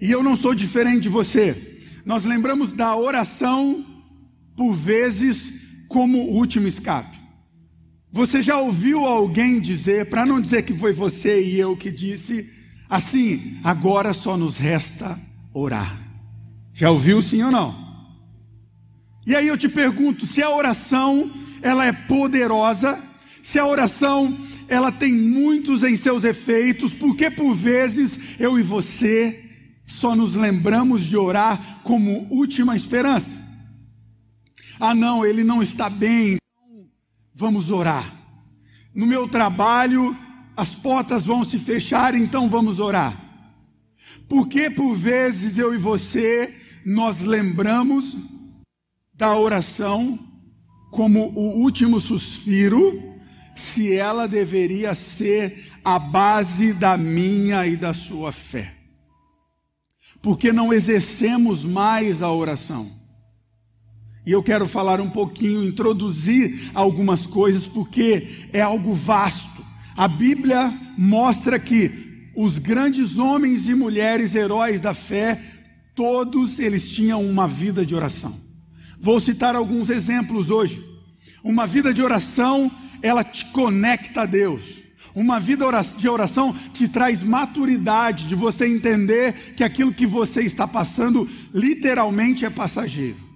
e 0.00 0.10
eu 0.10 0.22
não 0.22 0.36
sou 0.36 0.54
diferente 0.54 1.04
de 1.04 1.08
você. 1.08 1.80
Nós 2.04 2.24
lembramos 2.24 2.72
da 2.72 2.94
oração 2.96 3.84
por 4.58 4.74
vezes 4.74 5.52
como 5.86 6.18
último 6.18 6.66
escape. 6.66 7.16
Você 8.10 8.42
já 8.42 8.58
ouviu 8.58 9.06
alguém 9.06 9.60
dizer, 9.60 10.10
para 10.10 10.26
não 10.26 10.40
dizer 10.40 10.64
que 10.64 10.76
foi 10.76 10.92
você 10.92 11.40
e 11.40 11.60
eu 11.60 11.76
que 11.76 11.92
disse, 11.92 12.50
assim, 12.90 13.56
agora 13.62 14.12
só 14.12 14.36
nos 14.36 14.58
resta 14.58 15.16
orar. 15.54 15.96
Já 16.74 16.90
ouviu 16.90 17.22
sim 17.22 17.40
ou 17.40 17.52
não? 17.52 17.86
E 19.24 19.36
aí 19.36 19.46
eu 19.46 19.56
te 19.56 19.68
pergunto, 19.68 20.26
se 20.26 20.42
a 20.42 20.50
oração 20.50 21.30
ela 21.62 21.86
é 21.86 21.92
poderosa, 21.92 23.00
se 23.44 23.60
a 23.60 23.66
oração 23.66 24.36
ela 24.66 24.90
tem 24.90 25.14
muitos 25.14 25.84
em 25.84 25.94
seus 25.94 26.24
efeitos, 26.24 26.92
porque 26.92 27.30
por 27.30 27.54
vezes 27.54 28.18
eu 28.40 28.58
e 28.58 28.62
você 28.62 29.44
só 29.86 30.16
nos 30.16 30.34
lembramos 30.34 31.06
de 31.06 31.16
orar 31.16 31.80
como 31.84 32.26
última 32.28 32.74
esperança? 32.74 33.47
Ah, 34.80 34.94
não, 34.94 35.26
ele 35.26 35.42
não 35.42 35.62
está 35.62 35.90
bem, 35.90 36.36
então 36.36 36.86
vamos 37.34 37.70
orar. 37.70 38.14
No 38.94 39.06
meu 39.06 39.28
trabalho, 39.28 40.16
as 40.56 40.74
portas 40.74 41.24
vão 41.24 41.44
se 41.44 41.58
fechar, 41.58 42.14
então 42.14 42.48
vamos 42.48 42.80
orar. 42.80 43.16
Porque 44.28 44.70
por 44.70 44.94
vezes 44.94 45.58
eu 45.58 45.74
e 45.74 45.78
você 45.78 46.54
nós 46.84 47.20
lembramos 47.20 48.16
da 49.14 49.36
oração 49.36 50.18
como 50.90 51.32
o 51.34 51.60
último 51.60 52.00
suspiro, 52.00 53.14
se 53.54 53.92
ela 53.92 54.26
deveria 54.26 54.94
ser 54.94 55.72
a 55.84 55.98
base 55.98 56.72
da 56.72 56.96
minha 56.96 57.66
e 57.66 57.76
da 57.76 57.92
sua 57.92 58.32
fé. 58.32 58.74
Porque 60.22 60.52
não 60.52 60.72
exercemos 60.72 61.64
mais 61.64 62.22
a 62.22 62.32
oração. 62.32 62.97
E 64.28 64.30
eu 64.30 64.42
quero 64.42 64.68
falar 64.68 65.00
um 65.00 65.08
pouquinho, 65.08 65.64
introduzir 65.64 66.70
algumas 66.74 67.24
coisas, 67.24 67.64
porque 67.64 68.28
é 68.52 68.60
algo 68.60 68.92
vasto. 68.92 69.64
A 69.96 70.06
Bíblia 70.06 70.70
mostra 70.98 71.58
que 71.58 72.28
os 72.36 72.58
grandes 72.58 73.16
homens 73.16 73.70
e 73.70 73.74
mulheres 73.74 74.34
heróis 74.34 74.82
da 74.82 74.92
fé, 74.92 75.40
todos 75.94 76.58
eles 76.58 76.90
tinham 76.90 77.24
uma 77.24 77.48
vida 77.48 77.86
de 77.86 77.94
oração. 77.94 78.38
Vou 79.00 79.18
citar 79.18 79.56
alguns 79.56 79.88
exemplos 79.88 80.50
hoje. 80.50 80.84
Uma 81.42 81.66
vida 81.66 81.94
de 81.94 82.02
oração, 82.02 82.70
ela 83.00 83.24
te 83.24 83.46
conecta 83.46 84.20
a 84.20 84.26
Deus. 84.26 84.82
Uma 85.14 85.40
vida 85.40 85.64
de 85.96 86.06
oração 86.06 86.54
te 86.74 86.86
traz 86.86 87.22
maturidade 87.22 88.28
de 88.28 88.34
você 88.34 88.66
entender 88.66 89.54
que 89.56 89.64
aquilo 89.64 89.94
que 89.94 90.06
você 90.06 90.42
está 90.42 90.68
passando 90.68 91.26
literalmente 91.54 92.44
é 92.44 92.50
passageiro. 92.50 93.27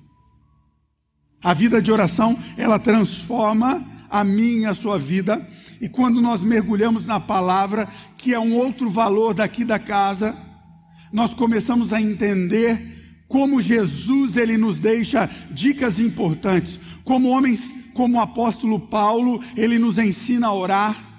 A 1.42 1.52
vida 1.52 1.82
de 1.82 1.90
oração, 1.90 2.38
ela 2.56 2.78
transforma 2.78 3.84
a 4.08 4.22
minha 4.22 4.70
a 4.70 4.74
sua 4.74 4.98
vida. 4.98 5.46
E 5.80 5.88
quando 5.88 6.20
nós 6.20 6.42
mergulhamos 6.42 7.06
na 7.06 7.18
palavra, 7.18 7.88
que 8.16 8.32
é 8.32 8.38
um 8.38 8.54
outro 8.54 8.90
valor 8.90 9.34
daqui 9.34 9.64
da 9.64 9.78
casa, 9.78 10.36
nós 11.12 11.32
começamos 11.34 11.92
a 11.92 12.00
entender 12.00 13.24
como 13.26 13.62
Jesus 13.62 14.36
ele 14.36 14.58
nos 14.58 14.78
deixa 14.78 15.28
dicas 15.50 15.98
importantes, 15.98 16.78
como 17.02 17.30
homens, 17.30 17.74
como 17.94 18.18
o 18.18 18.20
apóstolo 18.20 18.78
Paulo, 18.78 19.42
ele 19.56 19.78
nos 19.78 19.98
ensina 19.98 20.48
a 20.48 20.54
orar. 20.54 21.11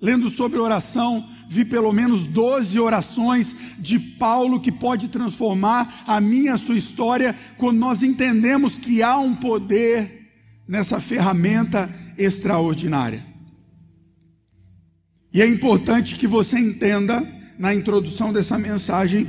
Lendo 0.00 0.30
sobre 0.30 0.58
oração, 0.58 1.28
vi 1.48 1.64
pelo 1.64 1.92
menos 1.92 2.26
12 2.26 2.80
orações 2.80 3.54
de 3.78 3.98
Paulo 3.98 4.60
que 4.60 4.72
pode 4.72 5.08
transformar 5.08 6.04
a 6.06 6.20
minha 6.20 6.54
a 6.54 6.58
sua 6.58 6.76
história 6.76 7.36
quando 7.58 7.78
nós 7.78 8.02
entendemos 8.02 8.78
que 8.78 9.02
há 9.02 9.18
um 9.18 9.34
poder 9.34 10.30
nessa 10.66 11.00
ferramenta 11.00 11.94
extraordinária. 12.16 13.26
E 15.32 15.42
é 15.42 15.46
importante 15.46 16.16
que 16.16 16.26
você 16.26 16.58
entenda 16.58 17.22
na 17.58 17.74
introdução 17.74 18.32
dessa 18.32 18.58
mensagem 18.58 19.26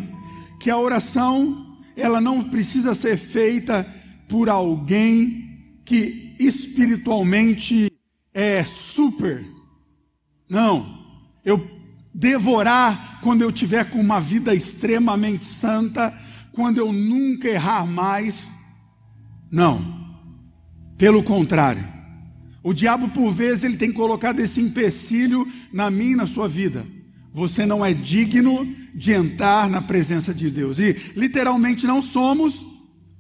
que 0.60 0.70
a 0.70 0.78
oração 0.78 1.78
ela 1.98 2.22
não 2.22 2.42
precisa 2.42 2.96
ser 2.96 3.18
feita 3.18 3.86
por 4.30 4.48
alguém 4.48 5.82
que 5.84 6.36
espiritualmente 6.40 7.92
é 8.34 8.64
super. 8.64 9.46
Não. 10.52 11.00
Eu 11.46 11.66
devorar 12.14 13.22
quando 13.22 13.42
eu 13.42 13.54
tiver 13.54 13.86
com 13.90 14.02
uma 14.02 14.20
vida 14.20 14.54
extremamente 14.54 15.46
santa, 15.46 16.14
quando 16.52 16.78
eu 16.78 16.92
nunca 16.92 17.48
errar 17.48 17.86
mais. 17.86 18.52
Não. 19.50 20.18
Pelo 20.98 21.24
contrário. 21.24 21.88
O 22.62 22.74
diabo 22.74 23.08
por 23.10 23.32
vezes 23.32 23.64
ele 23.64 23.78
tem 23.78 23.94
colocado 23.94 24.42
esse 24.42 24.60
empecilho 24.60 25.48
na 25.72 25.90
minha 25.90 26.18
na 26.18 26.28
sua 26.28 26.50
vida. 26.50 26.86
Você 27.32 27.66
não 27.66 27.84
é 27.84 27.94
digno 27.94 28.68
de 28.94 29.14
entrar 29.14 29.70
na 29.70 29.82
presença 29.82 30.34
de 30.34 30.52
Deus. 30.52 30.80
E 30.80 31.14
literalmente 31.16 31.88
não 31.88 32.02
somos, 32.02 32.62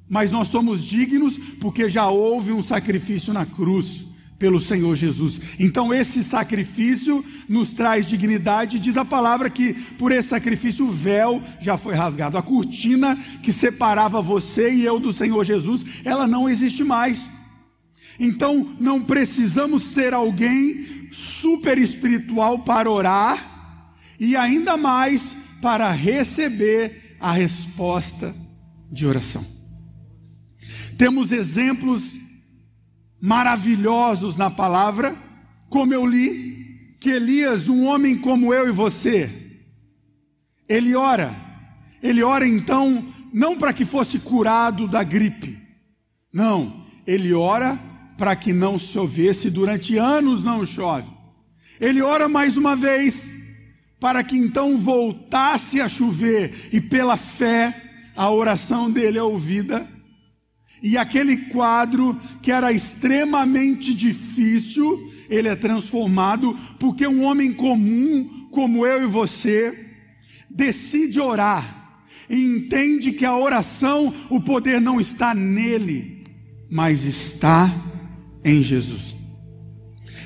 mas 0.10 0.34
nós 0.34 0.50
somos 0.50 0.84
dignos 0.84 1.38
porque 1.62 1.88
já 1.88 2.10
houve 2.10 2.52
um 2.52 2.62
sacrifício 2.62 3.32
na 3.32 3.46
cruz 3.46 4.11
pelo 4.42 4.60
Senhor 4.60 4.96
Jesus. 4.96 5.40
Então 5.60 5.94
esse 5.94 6.24
sacrifício 6.24 7.24
nos 7.48 7.76
traz 7.76 8.08
dignidade, 8.08 8.80
diz 8.80 8.98
a 8.98 9.06
palavra 9.06 9.52
que 9.52 9.76
por 10.00 10.12
esse 10.12 10.30
sacrifício 10.30 10.88
o 10.88 10.92
véu 10.92 11.44
já 11.60 11.78
foi 11.78 11.94
rasgado. 11.94 12.40
A 12.40 12.42
cortina 12.42 13.16
que 13.44 13.54
separava 13.54 14.20
você 14.20 14.74
e 14.74 14.84
eu 14.84 15.00
do 15.00 15.14
Senhor 15.14 15.44
Jesus, 15.44 15.86
ela 16.04 16.26
não 16.26 16.50
existe 16.50 16.84
mais. 16.84 17.30
Então 18.20 18.76
não 18.80 19.00
precisamos 19.04 19.84
ser 19.84 20.12
alguém 20.12 21.08
super 21.12 21.78
espiritual 21.78 22.58
para 22.64 22.90
orar 22.90 23.94
e 24.20 24.36
ainda 24.36 24.76
mais 24.76 25.38
para 25.62 25.92
receber 25.92 27.16
a 27.20 27.32
resposta 27.32 28.34
de 28.92 29.06
oração. 29.06 29.46
Temos 30.98 31.32
exemplos 31.32 32.20
maravilhosos 33.22 34.36
na 34.36 34.50
palavra, 34.50 35.16
como 35.70 35.94
eu 35.94 36.06
li, 36.06 36.96
que 37.00 37.10
Elias, 37.10 37.68
um 37.68 37.86
homem 37.86 38.18
como 38.18 38.54
eu 38.54 38.68
e 38.68 38.72
você, 38.72 39.30
ele 40.68 40.96
ora, 40.96 41.36
ele 42.02 42.24
ora 42.24 42.48
então, 42.48 43.14
não 43.32 43.58
para 43.58 43.72
que 43.72 43.86
fosse 43.86 44.20
curado 44.20 44.88
da 44.88 45.04
gripe, 45.04 45.62
não, 46.34 46.86
ele 47.06 47.34
ora 47.34 47.80
para 48.18 48.36
que 48.36 48.54
não 48.54 48.78
chovesse, 48.78 49.50
durante 49.50 49.98
anos 49.98 50.44
não 50.44 50.66
chove. 50.66 51.10
Ele 51.80 52.02
ora 52.02 52.30
mais 52.30 52.56
uma 52.56 52.76
vez, 52.76 53.28
para 54.00 54.24
que 54.24 54.38
então 54.38 54.78
voltasse 54.78 55.82
a 55.82 55.90
chover, 55.90 56.70
e 56.72 56.80
pela 56.80 57.18
fé 57.18 57.76
a 58.16 58.30
oração 58.30 58.90
dele 58.92 59.18
é 59.18 59.24
ouvida. 59.24 59.88
E 60.82 60.98
aquele 60.98 61.38
quadro 61.38 62.20
que 62.42 62.52
era 62.52 62.72
extremamente 62.72 63.94
difícil, 63.94 65.12
ele 65.30 65.48
é 65.48 65.56
transformado, 65.56 66.58
porque 66.80 67.06
um 67.08 67.24
homem 67.24 67.54
comum, 67.54 68.48
como 68.52 68.86
eu 68.86 69.04
e 69.04 69.08
você, 69.08 69.88
decide 70.50 71.20
orar 71.20 71.82
e 72.30 72.44
entende 72.44 73.12
que 73.12 73.26
a 73.26 73.38
oração, 73.38 74.14
o 74.30 74.40
poder 74.40 74.80
não 74.80 75.00
está 75.00 75.34
nele, 75.34 76.24
mas 76.70 77.04
está 77.04 77.70
em 78.44 78.64
Jesus. 78.64 79.18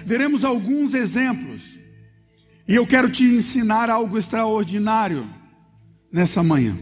Veremos 0.06 0.46
alguns 0.46 0.94
exemplos 0.94 1.80
e 2.68 2.76
eu 2.76 2.86
quero 2.86 3.10
te 3.10 3.24
ensinar 3.24 3.90
algo 3.90 4.18
extraordinário 4.18 5.28
nessa 6.12 6.44
manhã. 6.44 6.78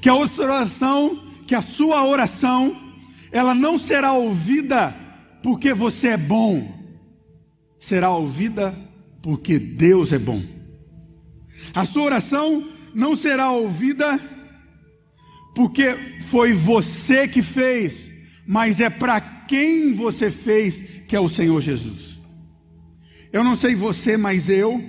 Que 0.00 0.08
a 0.08 0.14
oração, 0.14 1.31
que 1.52 1.56
a 1.56 1.60
sua 1.60 2.02
oração, 2.06 2.74
ela 3.30 3.54
não 3.54 3.76
será 3.76 4.14
ouvida 4.14 4.96
porque 5.42 5.74
você 5.74 6.08
é 6.08 6.16
bom, 6.16 6.66
será 7.78 8.10
ouvida 8.10 8.74
porque 9.20 9.58
Deus 9.58 10.14
é 10.14 10.18
bom. 10.18 10.42
A 11.74 11.84
sua 11.84 12.04
oração 12.04 12.72
não 12.94 13.14
será 13.14 13.50
ouvida 13.50 14.18
porque 15.54 15.94
foi 16.22 16.54
você 16.54 17.28
que 17.28 17.42
fez, 17.42 18.10
mas 18.46 18.80
é 18.80 18.88
para 18.88 19.20
quem 19.20 19.92
você 19.92 20.30
fez, 20.30 20.80
que 21.06 21.14
é 21.14 21.20
o 21.20 21.28
Senhor 21.28 21.60
Jesus. 21.60 22.18
Eu 23.30 23.44
não 23.44 23.56
sei 23.56 23.74
você, 23.74 24.16
mas 24.16 24.48
eu. 24.48 24.82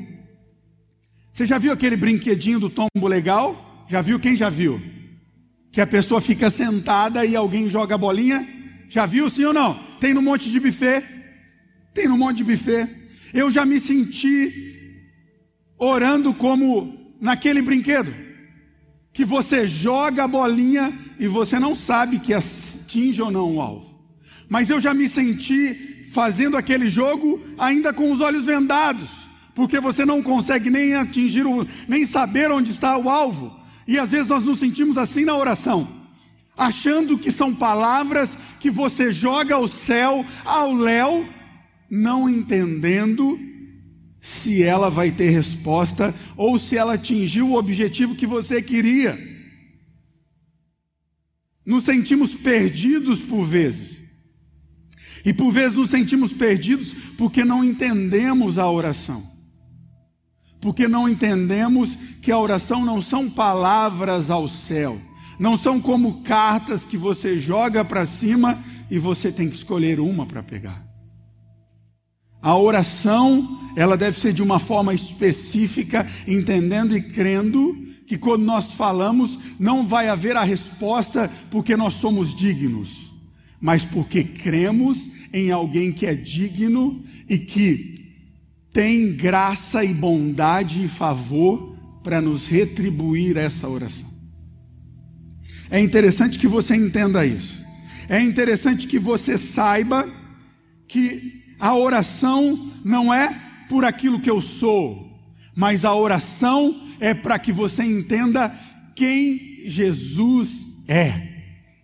Você 1.34 1.46
já 1.46 1.58
viu 1.58 1.74
aquele 1.74 1.98
brinquedinho 1.98 2.62
do 2.62 2.70
tombo 2.70 3.06
legal? 3.06 3.86
Já 3.90 4.00
viu? 4.02 4.18
Quem 4.18 4.34
já 4.34 4.48
viu? 4.48 5.03
Que 5.74 5.82
a 5.82 5.88
pessoa 5.88 6.22
fica 6.22 6.52
sentada 6.52 7.26
e 7.26 7.36
alguém 7.36 7.68
joga 7.68 7.96
a 7.96 7.98
bolinha? 7.98 8.48
Já 8.88 9.08
viu 9.08 9.28
sim 9.28 9.44
ou 9.44 9.52
não? 9.52 9.78
Tem 10.00 10.14
no 10.14 10.22
monte 10.22 10.52
de 10.52 10.60
buffet? 10.60 11.04
Tem 11.96 12.08
no 12.08 12.16
monte 12.16 12.38
de 12.38 12.44
buffet. 12.44 12.88
Eu 13.34 13.50
já 13.50 13.66
me 13.66 13.80
senti 13.80 15.02
orando 15.76 16.32
como 16.32 17.16
naquele 17.20 17.60
brinquedo 17.60 18.14
que 19.12 19.26
você 19.26 19.66
joga 19.66 20.26
a 20.26 20.28
bolinha 20.28 20.94
e 21.20 21.28
você 21.28 21.58
não 21.58 21.74
sabe 21.74 22.20
que 22.20 22.36
atinge 22.36 23.20
ou 23.20 23.32
não 23.32 23.56
o 23.56 23.62
alvo. 23.62 24.00
Mas 24.48 24.70
eu 24.70 24.80
já 24.80 24.94
me 24.94 25.10
senti 25.10 26.06
fazendo 26.12 26.56
aquele 26.56 26.88
jogo 26.88 27.44
ainda 27.58 27.92
com 27.92 28.12
os 28.12 28.22
olhos 28.22 28.46
vendados, 28.46 29.10
porque 29.56 29.80
você 29.80 30.06
não 30.06 30.22
consegue 30.22 30.70
nem 30.70 30.94
atingir, 30.94 31.48
o, 31.48 31.68
nem 31.88 32.06
saber 32.06 32.52
onde 32.52 32.72
está 32.72 32.96
o 32.96 33.10
alvo. 33.10 33.63
E 33.88 34.00
às 34.00 34.12
vezes 34.12 34.28
nós 34.28 34.44
nos 34.44 34.60
sentimos 34.60 34.98
assim 34.98 35.26
na 35.26 35.36
oração, 35.36 35.88
achando 36.56 37.18
que 37.18 37.32
são 37.32 37.54
palavras 37.54 38.38
que 38.60 38.70
você 38.70 39.12
joga 39.12 39.56
ao 39.56 39.68
céu, 39.68 40.26
ao 40.46 40.74
léu, 40.74 41.28
não 41.90 42.30
entendendo 42.30 43.40
se 44.22 44.64
ela 44.64 44.90
vai 44.90 45.12
ter 45.12 45.30
resposta 45.30 46.16
ou 46.38 46.58
se 46.58 46.78
ela 46.78 46.94
atingiu 46.94 47.50
o 47.50 47.56
objetivo 47.56 48.16
que 48.16 48.26
você 48.26 48.62
queria. 48.62 49.20
Nos 51.66 51.84
sentimos 51.84 52.34
perdidos 52.34 53.22
por 53.22 53.46
vezes. 53.46 54.02
E 55.26 55.34
por 55.34 55.52
vezes 55.52 55.78
nos 55.78 55.90
sentimos 55.90 56.34
perdidos 56.34 56.94
porque 57.18 57.44
não 57.44 57.64
entendemos 57.64 58.58
a 58.58 58.70
oração. 58.70 59.33
Porque 60.64 60.88
não 60.88 61.10
entendemos 61.10 61.98
que 62.22 62.32
a 62.32 62.40
oração 62.40 62.86
não 62.86 63.02
são 63.02 63.30
palavras 63.30 64.32
ao 64.32 64.48
céu, 64.48 64.98
não 65.38 65.58
são 65.58 65.82
como 65.82 66.24
cartas 66.24 66.86
que 66.86 66.96
você 66.96 67.38
joga 67.38 67.84
para 67.84 68.06
cima 68.06 68.64
e 68.90 68.98
você 68.98 69.30
tem 69.30 69.50
que 69.50 69.58
escolher 69.58 70.00
uma 70.00 70.26
para 70.26 70.42
pegar. 70.42 70.82
A 72.42 72.58
oração, 72.58 73.60
ela 73.76 73.98
deve 73.98 74.18
ser 74.18 74.32
de 74.32 74.42
uma 74.42 74.58
forma 74.58 74.94
específica, 74.94 76.08
entendendo 76.26 76.96
e 76.96 77.02
crendo 77.02 77.76
que 78.08 78.18
quando 78.18 78.46
nós 78.46 78.72
falamos, 78.72 79.38
não 79.60 79.86
vai 79.86 80.08
haver 80.08 80.38
a 80.38 80.44
resposta 80.46 81.30
porque 81.52 81.76
nós 81.76 81.96
somos 81.96 82.34
dignos, 82.34 83.12
mas 83.60 83.84
porque 83.84 84.24
cremos 84.24 85.12
em 85.34 85.52
alguém 85.52 85.92
que 85.92 86.06
é 86.06 86.16
digno 86.16 87.04
e 87.28 87.38
que 87.38 88.03
tem 88.74 89.16
graça 89.16 89.86
e 89.86 89.94
bondade 89.94 90.84
e 90.84 90.88
favor 90.88 91.78
para 92.04 92.20
nos 92.20 92.48
retribuir 92.48 93.38
essa 93.38 93.70
oração. 93.70 94.12
É 95.70 95.80
interessante 95.80 96.38
que 96.38 96.48
você 96.48 96.76
entenda 96.76 97.26
isso. 97.26 97.64
É 98.10 98.20
interessante 98.20 98.88
que 98.88 99.00
você 99.00 99.38
saiba 99.38 100.12
que 100.88 101.44
a 101.60 101.74
oração 101.76 102.74
não 102.84 103.14
é 103.14 103.40
por 103.70 103.86
aquilo 103.86 104.20
que 104.20 104.30
eu 104.30 104.42
sou, 104.42 105.10
mas 105.56 105.86
a 105.86 105.96
oração 105.96 106.90
é 107.00 107.14
para 107.14 107.40
que 107.40 107.52
você 107.52 107.84
entenda 107.84 108.50
quem 108.96 109.64
Jesus 109.66 110.66
é. 110.88 111.30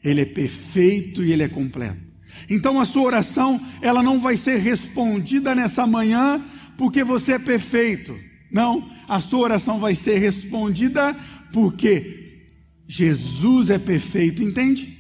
Ele 0.03 0.22
é 0.22 0.25
perfeito 0.25 1.24
e 1.24 1.31
ele 1.31 1.43
é 1.43 1.47
completo. 1.47 2.10
Então 2.49 2.80
a 2.80 2.86
sua 2.86 3.04
oração, 3.04 3.60
ela 3.82 4.04
não 4.04 4.19
vai 4.19 4.38
ser 4.38 4.58
respondida 4.58 5.56
nessa 5.56 5.86
manhã 5.86 6.43
porque 6.80 7.04
você 7.04 7.34
é 7.34 7.39
perfeito. 7.39 8.18
Não, 8.50 8.89
a 9.06 9.20
sua 9.20 9.39
oração 9.39 9.82
vai 9.82 9.94
ser 9.94 10.18
respondida 10.18 11.13
porque 11.52 12.46
Jesus 12.88 13.70
é 13.70 13.78
perfeito, 13.78 14.42
entende? 14.42 14.98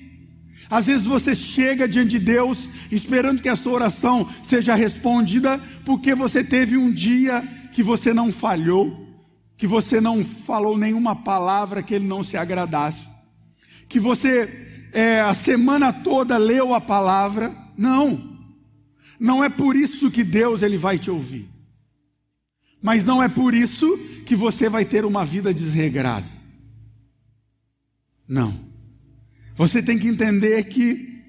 Às 0.69 0.87
vezes 0.87 1.07
você 1.07 1.33
chega 1.33 1.87
diante 1.87 2.09
de 2.09 2.19
Deus 2.19 2.69
esperando 2.91 3.41
que 3.41 3.47
a 3.47 3.55
sua 3.55 3.71
oração 3.71 4.27
seja 4.43 4.75
respondida 4.75 5.57
porque 5.85 6.13
você 6.13 6.43
teve 6.43 6.75
um 6.75 6.91
dia 6.91 7.41
que 7.71 7.81
você 7.81 8.13
não 8.13 8.29
falhou, 8.29 9.07
que 9.55 9.65
você 9.65 10.01
não 10.01 10.25
falou 10.25 10.77
nenhuma 10.77 11.15
palavra 11.15 11.81
que 11.81 11.95
ele 11.95 12.05
não 12.05 12.25
se 12.25 12.35
agradasse, 12.35 13.07
que 13.87 14.01
você 14.01 14.89
é, 14.91 15.21
a 15.21 15.33
semana 15.33 15.93
toda 15.93 16.37
leu 16.37 16.73
a 16.73 16.81
palavra. 16.81 17.55
Não, 17.77 18.37
não 19.17 19.41
é 19.41 19.47
por 19.47 19.77
isso 19.77 20.11
que 20.11 20.25
Deus 20.25 20.61
ele 20.61 20.75
vai 20.77 20.99
te 20.99 21.09
ouvir, 21.09 21.49
mas 22.81 23.05
não 23.05 23.21
é 23.21 23.27
por 23.27 23.53
isso 23.53 23.97
que 24.25 24.35
você 24.35 24.69
vai 24.69 24.85
ter 24.85 25.05
uma 25.05 25.25
vida 25.25 25.53
desregrada. 25.53 26.27
Não. 28.27 28.59
Você 29.55 29.81
tem 29.81 29.97
que 29.97 30.07
entender 30.07 30.63
que 30.65 31.21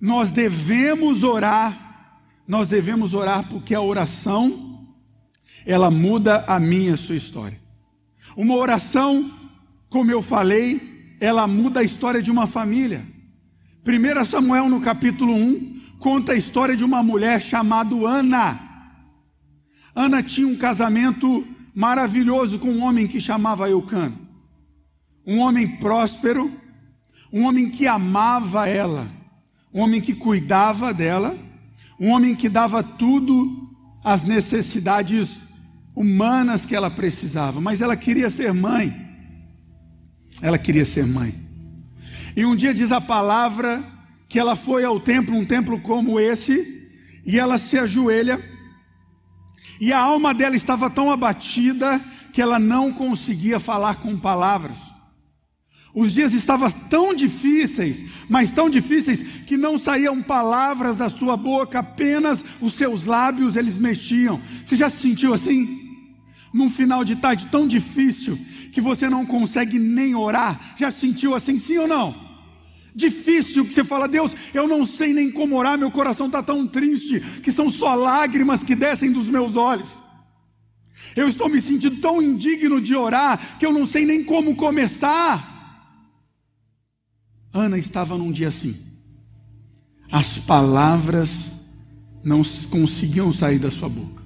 nós 0.00 0.32
devemos 0.32 1.22
orar, 1.22 2.18
nós 2.48 2.68
devemos 2.68 3.14
orar 3.14 3.48
porque 3.48 3.74
a 3.74 3.80
oração, 3.80 4.88
ela 5.64 5.90
muda 5.90 6.44
a 6.46 6.58
minha 6.58 6.94
a 6.94 6.96
sua 6.96 7.16
história. 7.16 7.60
Uma 8.36 8.54
oração, 8.54 9.30
como 9.88 10.10
eu 10.10 10.20
falei, 10.20 11.14
ela 11.20 11.46
muda 11.46 11.80
a 11.80 11.84
história 11.84 12.20
de 12.20 12.30
uma 12.30 12.46
família. 12.46 13.06
1 13.86 14.24
Samuel, 14.24 14.68
no 14.68 14.80
capítulo 14.80 15.32
1, 15.32 15.80
conta 15.98 16.32
a 16.32 16.36
história 16.36 16.76
de 16.76 16.84
uma 16.84 17.02
mulher 17.02 17.40
chamada 17.40 17.94
Ana. 18.06 18.65
Ana 19.96 20.22
tinha 20.22 20.46
um 20.46 20.56
casamento 20.56 21.46
maravilhoso 21.74 22.58
com 22.58 22.68
um 22.68 22.82
homem 22.82 23.08
que 23.08 23.18
chamava 23.18 23.70
Eucano. 23.70 24.28
Um 25.26 25.38
homem 25.38 25.78
próspero, 25.78 26.52
um 27.32 27.44
homem 27.44 27.70
que 27.70 27.86
amava 27.86 28.68
ela, 28.68 29.08
um 29.72 29.80
homem 29.80 30.02
que 30.02 30.14
cuidava 30.14 30.92
dela, 30.92 31.34
um 31.98 32.10
homem 32.10 32.34
que 32.34 32.46
dava 32.46 32.82
tudo 32.82 33.74
as 34.04 34.22
necessidades 34.22 35.40
humanas 35.94 36.66
que 36.66 36.76
ela 36.76 36.90
precisava, 36.90 37.58
mas 37.58 37.80
ela 37.80 37.96
queria 37.96 38.28
ser 38.28 38.52
mãe. 38.52 38.94
Ela 40.42 40.58
queria 40.58 40.84
ser 40.84 41.06
mãe. 41.06 41.34
E 42.36 42.44
um 42.44 42.54
dia 42.54 42.74
diz 42.74 42.92
a 42.92 43.00
palavra 43.00 43.82
que 44.28 44.38
ela 44.38 44.56
foi 44.56 44.84
ao 44.84 45.00
templo, 45.00 45.34
um 45.34 45.44
templo 45.46 45.80
como 45.80 46.20
esse, 46.20 46.86
e 47.24 47.38
ela 47.38 47.56
se 47.56 47.78
ajoelha, 47.78 48.55
e 49.80 49.92
a 49.92 49.98
alma 49.98 50.32
dela 50.32 50.56
estava 50.56 50.88
tão 50.88 51.10
abatida 51.10 52.00
que 52.32 52.40
ela 52.42 52.58
não 52.58 52.92
conseguia 52.92 53.60
falar 53.60 53.96
com 53.96 54.16
palavras. 54.16 54.78
Os 55.94 56.12
dias 56.12 56.34
estavam 56.34 56.70
tão 56.70 57.14
difíceis, 57.14 58.04
mas 58.28 58.52
tão 58.52 58.68
difíceis 58.68 59.22
que 59.46 59.56
não 59.56 59.78
saíam 59.78 60.22
palavras 60.22 60.96
da 60.96 61.08
sua 61.08 61.38
boca, 61.38 61.78
apenas 61.78 62.44
os 62.60 62.74
seus 62.74 63.06
lábios 63.06 63.56
eles 63.56 63.78
mexiam. 63.78 64.38
Você 64.62 64.76
já 64.76 64.90
se 64.90 64.98
sentiu 64.98 65.32
assim? 65.32 65.86
Num 66.52 66.68
final 66.68 67.02
de 67.02 67.16
tarde 67.16 67.48
tão 67.50 67.66
difícil 67.66 68.38
que 68.72 68.80
você 68.80 69.08
não 69.08 69.24
consegue 69.24 69.78
nem 69.78 70.14
orar? 70.14 70.74
Já 70.76 70.90
se 70.90 71.00
sentiu 71.00 71.34
assim, 71.34 71.58
sim 71.58 71.78
ou 71.78 71.88
não? 71.88 72.25
Difícil 72.96 73.66
que 73.66 73.74
você 73.74 73.84
fala, 73.84 74.08
Deus, 74.08 74.34
eu 74.54 74.66
não 74.66 74.86
sei 74.86 75.12
nem 75.12 75.30
como 75.30 75.54
orar, 75.54 75.76
meu 75.76 75.90
coração 75.90 76.28
está 76.28 76.42
tão 76.42 76.66
triste 76.66 77.20
que 77.42 77.52
são 77.52 77.70
só 77.70 77.94
lágrimas 77.94 78.64
que 78.64 78.74
descem 78.74 79.12
dos 79.12 79.28
meus 79.28 79.54
olhos. 79.54 79.90
Eu 81.14 81.28
estou 81.28 81.46
me 81.46 81.60
sentindo 81.60 82.00
tão 82.00 82.22
indigno 82.22 82.80
de 82.80 82.94
orar 82.94 83.58
que 83.58 83.66
eu 83.66 83.72
não 83.72 83.84
sei 83.84 84.06
nem 84.06 84.24
como 84.24 84.56
começar. 84.56 85.52
Ana 87.52 87.76
estava 87.76 88.16
num 88.16 88.32
dia 88.32 88.48
assim. 88.48 88.74
As 90.10 90.38
palavras 90.38 91.52
não 92.24 92.42
conseguiam 92.70 93.30
sair 93.30 93.58
da 93.58 93.70
sua 93.70 93.90
boca. 93.90 94.22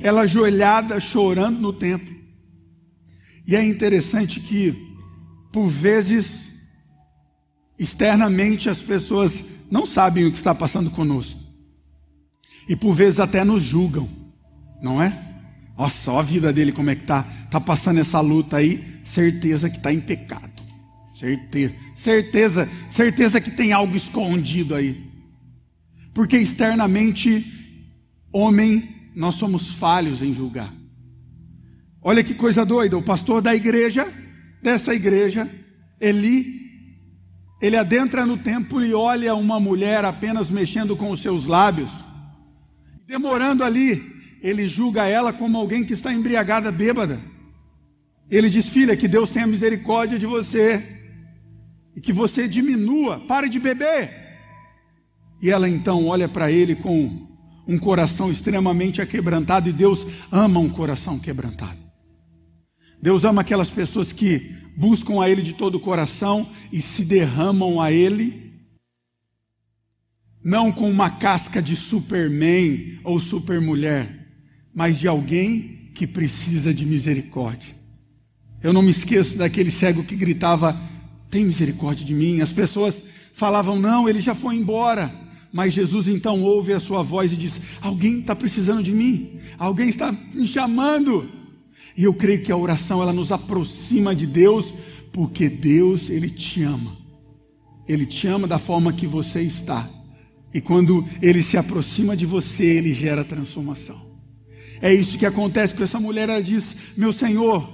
Ela 0.00 0.22
ajoelhada, 0.22 1.00
chorando 1.00 1.58
no 1.58 1.72
templo. 1.72 2.14
E 3.44 3.56
é 3.56 3.64
interessante 3.64 4.38
que, 4.38 4.96
por 5.52 5.66
vezes, 5.66 6.53
externamente 7.78 8.68
as 8.68 8.78
pessoas 8.78 9.44
não 9.70 9.86
sabem 9.86 10.26
o 10.26 10.30
que 10.30 10.36
está 10.36 10.54
passando 10.54 10.90
conosco. 10.90 11.40
E 12.68 12.74
por 12.74 12.94
vezes 12.94 13.20
até 13.20 13.44
nos 13.44 13.62
julgam, 13.62 14.08
não 14.80 15.02
é? 15.02 15.34
Nossa, 15.76 15.96
só 15.96 16.18
a 16.18 16.22
vida 16.22 16.52
dele 16.52 16.72
como 16.72 16.90
é 16.90 16.94
que 16.94 17.02
está. 17.02 17.26
Está 17.44 17.60
passando 17.60 17.98
essa 17.98 18.20
luta 18.20 18.56
aí, 18.56 19.00
certeza 19.02 19.68
que 19.68 19.76
está 19.76 19.92
em 19.92 20.00
pecado. 20.00 20.62
Certeza, 21.14 21.74
certeza, 21.94 22.68
certeza 22.90 23.40
que 23.40 23.50
tem 23.50 23.72
algo 23.72 23.96
escondido 23.96 24.74
aí. 24.74 25.04
Porque 26.12 26.36
externamente, 26.36 27.44
homem, 28.32 28.88
nós 29.14 29.34
somos 29.34 29.72
falhos 29.72 30.22
em 30.22 30.32
julgar. 30.32 30.72
Olha 32.00 32.22
que 32.22 32.34
coisa 32.34 32.64
doida, 32.64 32.96
o 32.96 33.02
pastor 33.02 33.40
da 33.40 33.54
igreja, 33.54 34.06
dessa 34.62 34.94
igreja, 34.94 35.50
Eli, 36.00 36.63
ele 37.60 37.76
adentra 37.76 38.26
no 38.26 38.36
templo 38.36 38.84
e 38.84 38.92
olha 38.92 39.34
uma 39.34 39.58
mulher 39.58 40.04
apenas 40.04 40.50
mexendo 40.50 40.96
com 40.96 41.10
os 41.10 41.22
seus 41.22 41.46
lábios, 41.46 41.90
demorando 43.06 43.62
ali, 43.64 44.14
ele 44.42 44.68
julga 44.68 45.06
ela 45.06 45.32
como 45.32 45.56
alguém 45.56 45.84
que 45.84 45.92
está 45.92 46.12
embriagada, 46.12 46.70
bêbada. 46.70 47.20
Ele 48.30 48.50
diz: 48.50 48.68
Filha, 48.68 48.96
que 48.96 49.08
Deus 49.08 49.30
tenha 49.30 49.46
misericórdia 49.46 50.18
de 50.18 50.26
você 50.26 50.82
e 51.96 52.00
que 52.00 52.12
você 52.12 52.48
diminua, 52.48 53.20
pare 53.20 53.48
de 53.48 53.58
beber. 53.58 54.10
E 55.40 55.50
ela 55.50 55.68
então 55.68 56.06
olha 56.06 56.28
para 56.28 56.50
ele 56.50 56.74
com 56.74 57.28
um 57.66 57.78
coração 57.78 58.30
extremamente 58.30 59.00
aquebrantado, 59.00 59.68
e 59.68 59.72
Deus 59.72 60.06
ama 60.30 60.60
um 60.60 60.68
coração 60.68 61.18
quebrantado. 61.18 61.78
Deus 63.00 63.24
ama 63.24 63.42
aquelas 63.42 63.70
pessoas 63.70 64.12
que 64.12 64.54
buscam 64.76 65.22
a 65.22 65.30
Ele 65.30 65.42
de 65.42 65.54
todo 65.54 65.76
o 65.76 65.80
coração 65.80 66.48
e 66.72 66.80
se 66.80 67.04
derramam 67.04 67.80
a 67.80 67.92
Ele, 67.92 68.52
não 70.42 70.70
com 70.70 70.90
uma 70.90 71.10
casca 71.10 71.62
de 71.62 71.74
superman 71.74 72.98
ou 73.02 73.18
supermulher, 73.18 74.28
mas 74.74 74.98
de 74.98 75.08
alguém 75.08 75.90
que 75.94 76.06
precisa 76.06 76.74
de 76.74 76.84
misericórdia. 76.84 77.74
Eu 78.62 78.72
não 78.72 78.82
me 78.82 78.90
esqueço 78.90 79.38
daquele 79.38 79.70
cego 79.70 80.04
que 80.04 80.16
gritava: 80.16 80.78
Tem 81.30 81.44
misericórdia 81.44 82.04
de 82.04 82.14
mim. 82.14 82.40
As 82.40 82.52
pessoas 82.52 83.04
falavam: 83.32 83.78
Não, 83.78 84.08
ele 84.08 84.20
já 84.20 84.34
foi 84.34 84.56
embora. 84.56 85.22
Mas 85.52 85.72
Jesus 85.72 86.08
então 86.08 86.42
ouve 86.42 86.72
a 86.72 86.80
sua 86.80 87.02
voz 87.02 87.32
e 87.32 87.36
diz: 87.36 87.60
Alguém 87.80 88.20
está 88.20 88.34
precisando 88.34 88.82
de 88.82 88.92
mim, 88.92 89.38
alguém 89.56 89.88
está 89.88 90.10
me 90.10 90.48
chamando. 90.48 91.43
E 91.96 92.04
eu 92.04 92.14
creio 92.14 92.42
que 92.42 92.50
a 92.50 92.56
oração 92.56 93.00
ela 93.00 93.12
nos 93.12 93.30
aproxima 93.30 94.14
de 94.14 94.26
Deus, 94.26 94.74
porque 95.12 95.48
Deus 95.48 96.10
ele 96.10 96.28
te 96.28 96.62
ama. 96.62 96.96
Ele 97.86 98.04
te 98.04 98.26
ama 98.26 98.48
da 98.48 98.58
forma 98.58 98.92
que 98.92 99.06
você 99.06 99.42
está. 99.42 99.88
E 100.52 100.60
quando 100.60 101.06
ele 101.20 101.42
se 101.42 101.56
aproxima 101.56 102.16
de 102.16 102.26
você, 102.26 102.64
ele 102.64 102.92
gera 102.92 103.24
transformação. 103.24 104.14
É 104.80 104.92
isso 104.92 105.18
que 105.18 105.26
acontece 105.26 105.74
com 105.74 105.82
essa 105.82 106.00
mulher. 106.00 106.28
Ela 106.28 106.42
diz: 106.42 106.76
Meu 106.96 107.12
Senhor, 107.12 107.68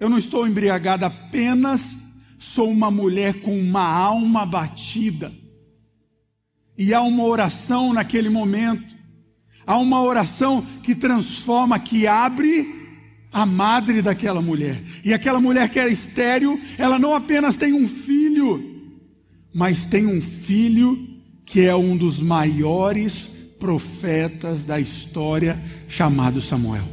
eu 0.00 0.08
não 0.08 0.18
estou 0.18 0.46
embriagada 0.46 1.06
apenas, 1.06 2.04
sou 2.38 2.68
uma 2.68 2.90
mulher 2.90 3.40
com 3.40 3.56
uma 3.56 3.84
alma 3.84 4.44
batida. 4.44 5.32
E 6.76 6.92
há 6.92 7.00
uma 7.02 7.24
oração 7.24 7.92
naquele 7.92 8.28
momento, 8.28 8.94
há 9.66 9.76
uma 9.76 10.02
oração 10.02 10.66
que 10.82 10.94
transforma, 10.94 11.78
que 11.78 12.06
abre 12.06 12.81
a 13.32 13.46
madre 13.46 14.02
daquela 14.02 14.42
mulher. 14.42 14.82
E 15.04 15.14
aquela 15.14 15.40
mulher 15.40 15.68
que 15.70 15.78
era 15.78 15.90
estéril, 15.90 16.60
ela 16.76 16.98
não 16.98 17.14
apenas 17.14 17.56
tem 17.56 17.72
um 17.72 17.88
filho, 17.88 18.92
mas 19.54 19.86
tem 19.86 20.06
um 20.06 20.20
filho 20.20 21.08
que 21.44 21.60
é 21.60 21.74
um 21.74 21.96
dos 21.96 22.20
maiores 22.20 23.30
profetas 23.58 24.64
da 24.64 24.78
história, 24.78 25.60
chamado 25.88 26.40
Samuel. 26.40 26.84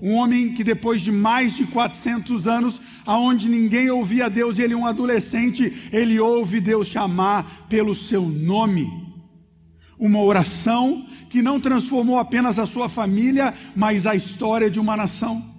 Um 0.00 0.14
homem 0.14 0.52
que 0.52 0.62
depois 0.62 1.02
de 1.02 1.10
mais 1.10 1.56
de 1.56 1.66
400 1.66 2.46
anos, 2.46 2.80
aonde 3.04 3.48
ninguém 3.48 3.90
ouvia 3.90 4.30
Deus, 4.30 4.58
ele 4.58 4.74
é 4.74 4.76
um 4.76 4.86
adolescente, 4.86 5.88
ele 5.92 6.20
ouve 6.20 6.60
Deus 6.60 6.86
chamar 6.86 7.66
pelo 7.68 7.94
seu 7.94 8.22
nome. 8.22 8.88
Uma 9.98 10.22
oração 10.22 11.04
que 11.28 11.42
não 11.42 11.58
transformou 11.58 12.18
apenas 12.18 12.58
a 12.58 12.66
sua 12.66 12.88
família, 12.88 13.52
mas 13.74 14.06
a 14.06 14.14
história 14.14 14.70
de 14.70 14.78
uma 14.78 14.96
nação. 14.96 15.57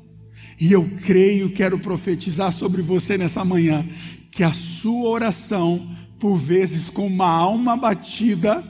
E 0.59 0.71
eu 0.71 0.89
creio, 1.05 1.51
quero 1.51 1.79
profetizar 1.79 2.51
sobre 2.51 2.81
você 2.81 3.17
nessa 3.17 3.45
manhã, 3.45 3.87
que 4.29 4.43
a 4.43 4.51
sua 4.51 5.09
oração, 5.09 5.89
por 6.19 6.37
vezes 6.37 6.89
com 6.89 7.07
uma 7.07 7.29
alma 7.29 7.77
batida, 7.77 8.63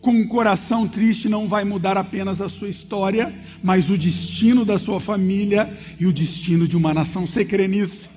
com 0.00 0.10
um 0.10 0.26
coração 0.26 0.86
triste 0.86 1.28
não 1.28 1.48
vai 1.48 1.64
mudar 1.64 1.96
apenas 1.96 2.40
a 2.40 2.48
sua 2.48 2.68
história, 2.68 3.34
mas 3.62 3.90
o 3.90 3.98
destino 3.98 4.64
da 4.64 4.78
sua 4.78 5.00
família 5.00 5.76
e 5.98 6.06
o 6.06 6.12
destino 6.12 6.66
de 6.68 6.76
uma 6.76 6.94
nação. 6.94 7.26
Você 7.26 7.44
crê 7.44 7.66
nisso? 7.66 8.08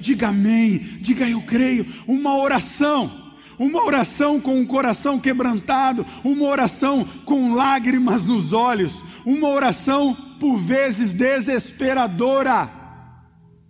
Diga 0.00 0.28
amém, 0.28 0.78
diga 1.00 1.28
eu 1.28 1.40
creio. 1.42 1.86
Uma 2.06 2.36
oração, 2.36 3.32
uma 3.58 3.84
oração 3.84 4.40
com 4.40 4.58
um 4.58 4.66
coração 4.66 5.18
quebrantado, 5.18 6.04
uma 6.24 6.44
oração 6.44 7.06
com 7.24 7.54
lágrimas 7.54 8.24
nos 8.24 8.52
olhos, 8.52 8.92
uma 9.24 9.48
oração 9.48 10.16
por 10.42 10.58
vezes 10.58 11.14
desesperadora, 11.14 12.68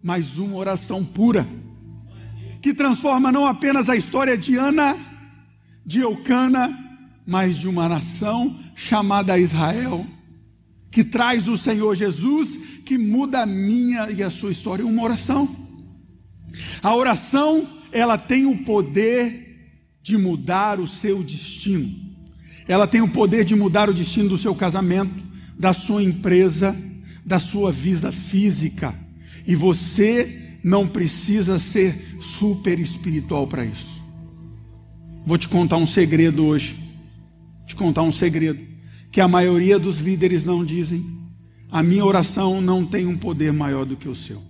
mas 0.03 0.39
uma 0.39 0.57
oração 0.57 1.05
pura, 1.05 1.47
que 2.63 2.73
transforma 2.73 3.31
não 3.31 3.47
apenas 3.47 3.91
a 3.91 3.95
história 3.95 4.39
de 4.39 4.57
Ana, 4.57 4.97
de 5.85 6.01
Eucana, 6.01 6.75
mas 7.27 7.59
de 7.59 7.69
uma 7.69 7.91
nação 7.91 8.59
chamada 8.75 9.39
Israel, 9.39 10.07
que 10.91 11.05
traz 11.05 11.47
o 11.47 11.59
Senhor 11.59 11.95
Jesus, 11.95 12.59
que 12.87 12.97
muda 12.97 13.43
a 13.43 13.47
minha 13.47 14.11
e 14.11 14.23
a 14.23 14.31
sua 14.31 14.51
história. 14.51 14.87
Uma 14.87 15.03
oração. 15.03 15.55
A 16.83 16.97
oração, 16.97 17.69
ela 17.93 18.17
tem 18.17 18.47
o 18.47 18.65
poder 18.65 19.77
de 20.03 20.17
mudar 20.17 20.81
o 20.81 20.89
seu 20.89 21.23
destino. 21.23 21.95
Ela 22.67 22.87
tem 22.87 23.03
o 23.03 23.11
poder 23.11 23.45
de 23.45 23.55
mudar 23.55 23.91
o 23.91 23.95
destino 23.95 24.31
do 24.31 24.39
seu 24.39 24.55
casamento, 24.55 25.32
da 25.59 25.73
sua 25.73 26.03
empresa, 26.03 26.77
da 27.25 27.39
sua 27.39 27.73
vida 27.73 28.11
física. 28.13 28.95
E 29.47 29.55
você 29.55 30.59
não 30.63 30.87
precisa 30.87 31.59
ser 31.59 32.17
super 32.21 32.79
espiritual 32.79 33.47
para 33.47 33.65
isso. 33.65 34.03
Vou 35.25 35.39
te 35.39 35.49
contar 35.49 35.77
um 35.77 35.87
segredo 35.87 36.45
hoje 36.45 36.83
te 37.73 37.77
contar 37.77 38.03
um 38.03 38.13
segredo 38.13 38.61
que 39.11 39.21
a 39.21 39.29
maioria 39.29 39.79
dos 39.79 39.99
líderes 39.99 40.45
não 40.45 40.65
dizem. 40.65 41.05
A 41.71 41.83
minha 41.83 42.05
oração 42.05 42.61
não 42.61 42.85
tem 42.85 43.07
um 43.07 43.17
poder 43.17 43.53
maior 43.53 43.85
do 43.87 43.97
que 43.97 44.09
o 44.09 44.15
seu. 44.15 44.43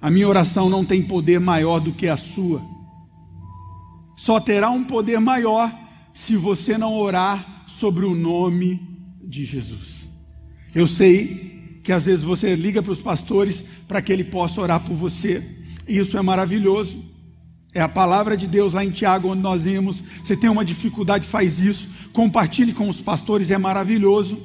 A 0.00 0.10
minha 0.10 0.28
oração 0.28 0.70
não 0.70 0.84
tem 0.84 1.02
poder 1.02 1.38
maior 1.38 1.80
do 1.80 1.92
que 1.92 2.08
a 2.08 2.16
sua. 2.16 2.62
Só 4.16 4.40
terá 4.40 4.70
um 4.70 4.84
poder 4.84 5.20
maior 5.20 5.72
se 6.14 6.36
você 6.36 6.78
não 6.78 6.94
orar 6.94 7.64
sobre 7.66 8.04
o 8.04 8.14
nome 8.14 8.80
de 9.28 9.44
Jesus. 9.44 10.08
Eu 10.74 10.86
sei 10.86 11.80
que 11.84 11.92
às 11.92 12.06
vezes 12.06 12.24
você 12.24 12.54
liga 12.54 12.82
para 12.82 12.92
os 12.92 13.00
pastores 13.00 13.62
para 13.86 14.00
que 14.00 14.12
ele 14.12 14.24
possa 14.24 14.60
orar 14.60 14.80
por 14.80 14.94
você. 14.96 15.42
E 15.86 15.98
isso 15.98 16.16
é 16.16 16.22
maravilhoso. 16.22 17.04
É 17.74 17.80
a 17.80 17.88
palavra 17.88 18.36
de 18.36 18.46
Deus 18.46 18.72
lá 18.72 18.84
em 18.84 18.90
Tiago, 18.90 19.28
onde 19.28 19.42
nós 19.42 19.64
vimos. 19.64 20.02
Você 20.24 20.36
tem 20.36 20.48
uma 20.48 20.64
dificuldade, 20.64 21.26
faz 21.26 21.60
isso. 21.60 21.88
Compartilhe 22.12 22.72
com 22.72 22.88
os 22.88 23.00
pastores, 23.00 23.50
é 23.50 23.58
maravilhoso. 23.58 24.42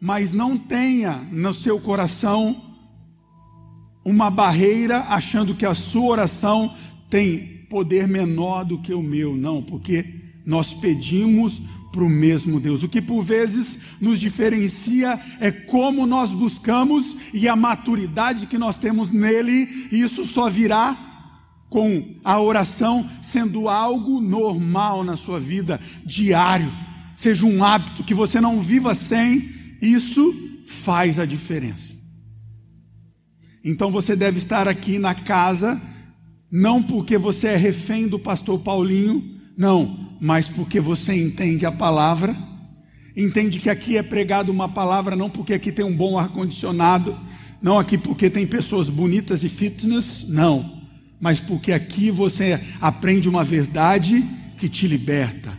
Mas 0.00 0.32
não 0.32 0.58
tenha 0.58 1.26
no 1.30 1.54
seu 1.54 1.80
coração 1.80 2.62
uma 4.04 4.30
barreira 4.30 5.00
achando 5.08 5.54
que 5.54 5.64
a 5.64 5.74
sua 5.74 6.04
oração 6.04 6.74
tem 7.08 7.66
poder 7.68 8.06
menor 8.06 8.64
do 8.64 8.78
que 8.78 8.92
o 8.92 9.02
meu. 9.02 9.36
Não, 9.36 9.62
porque 9.62 10.04
nós 10.44 10.72
pedimos 10.72 11.60
para 11.92 12.04
o 12.04 12.08
mesmo 12.08 12.60
Deus. 12.60 12.82
O 12.82 12.88
que 12.88 13.00
por 13.00 13.22
vezes 13.22 13.78
nos 14.00 14.20
diferencia 14.20 15.20
é 15.40 15.50
como 15.50 16.06
nós 16.06 16.30
buscamos 16.30 17.16
e 17.32 17.48
a 17.48 17.56
maturidade 17.56 18.46
que 18.46 18.58
nós 18.58 18.78
temos 18.78 19.10
nele, 19.10 19.88
e 19.90 20.00
isso 20.00 20.24
só 20.24 20.50
virá 20.50 21.06
com 21.68 22.14
a 22.24 22.40
oração 22.40 23.08
sendo 23.20 23.68
algo 23.68 24.20
normal 24.20 25.02
na 25.02 25.16
sua 25.16 25.40
vida, 25.40 25.80
diário, 26.04 26.72
seja 27.16 27.44
um 27.44 27.64
hábito 27.64 28.04
que 28.04 28.14
você 28.14 28.40
não 28.40 28.60
viva 28.60 28.94
sem, 28.94 29.50
isso 29.80 30.34
faz 30.66 31.18
a 31.18 31.24
diferença. 31.24 31.96
Então 33.64 33.90
você 33.90 34.14
deve 34.14 34.38
estar 34.38 34.68
aqui 34.68 34.98
na 34.98 35.14
casa, 35.14 35.80
não 36.50 36.82
porque 36.82 37.18
você 37.18 37.48
é 37.48 37.56
refém 37.56 38.06
do 38.06 38.18
pastor 38.18 38.60
Paulinho, 38.60 39.40
não, 39.56 40.05
mas 40.20 40.48
porque 40.48 40.80
você 40.80 41.14
entende 41.14 41.66
a 41.66 41.72
palavra, 41.72 42.36
entende 43.16 43.58
que 43.58 43.70
aqui 43.70 43.96
é 43.96 44.02
pregado 44.02 44.52
uma 44.52 44.68
palavra, 44.68 45.16
não 45.16 45.30
porque 45.30 45.54
aqui 45.54 45.72
tem 45.72 45.84
um 45.84 45.96
bom 45.96 46.18
ar-condicionado, 46.18 47.18
não 47.60 47.78
aqui 47.78 47.96
porque 47.96 48.28
tem 48.28 48.46
pessoas 48.46 48.88
bonitas 48.88 49.42
e 49.42 49.48
fitness, 49.48 50.24
não 50.28 50.76
mas 51.20 51.40
porque 51.40 51.72
aqui 51.72 52.10
você 52.10 52.60
aprende 52.80 53.28
uma 53.28 53.42
verdade 53.42 54.24
que 54.58 54.68
te 54.68 54.86
liberta. 54.86 55.56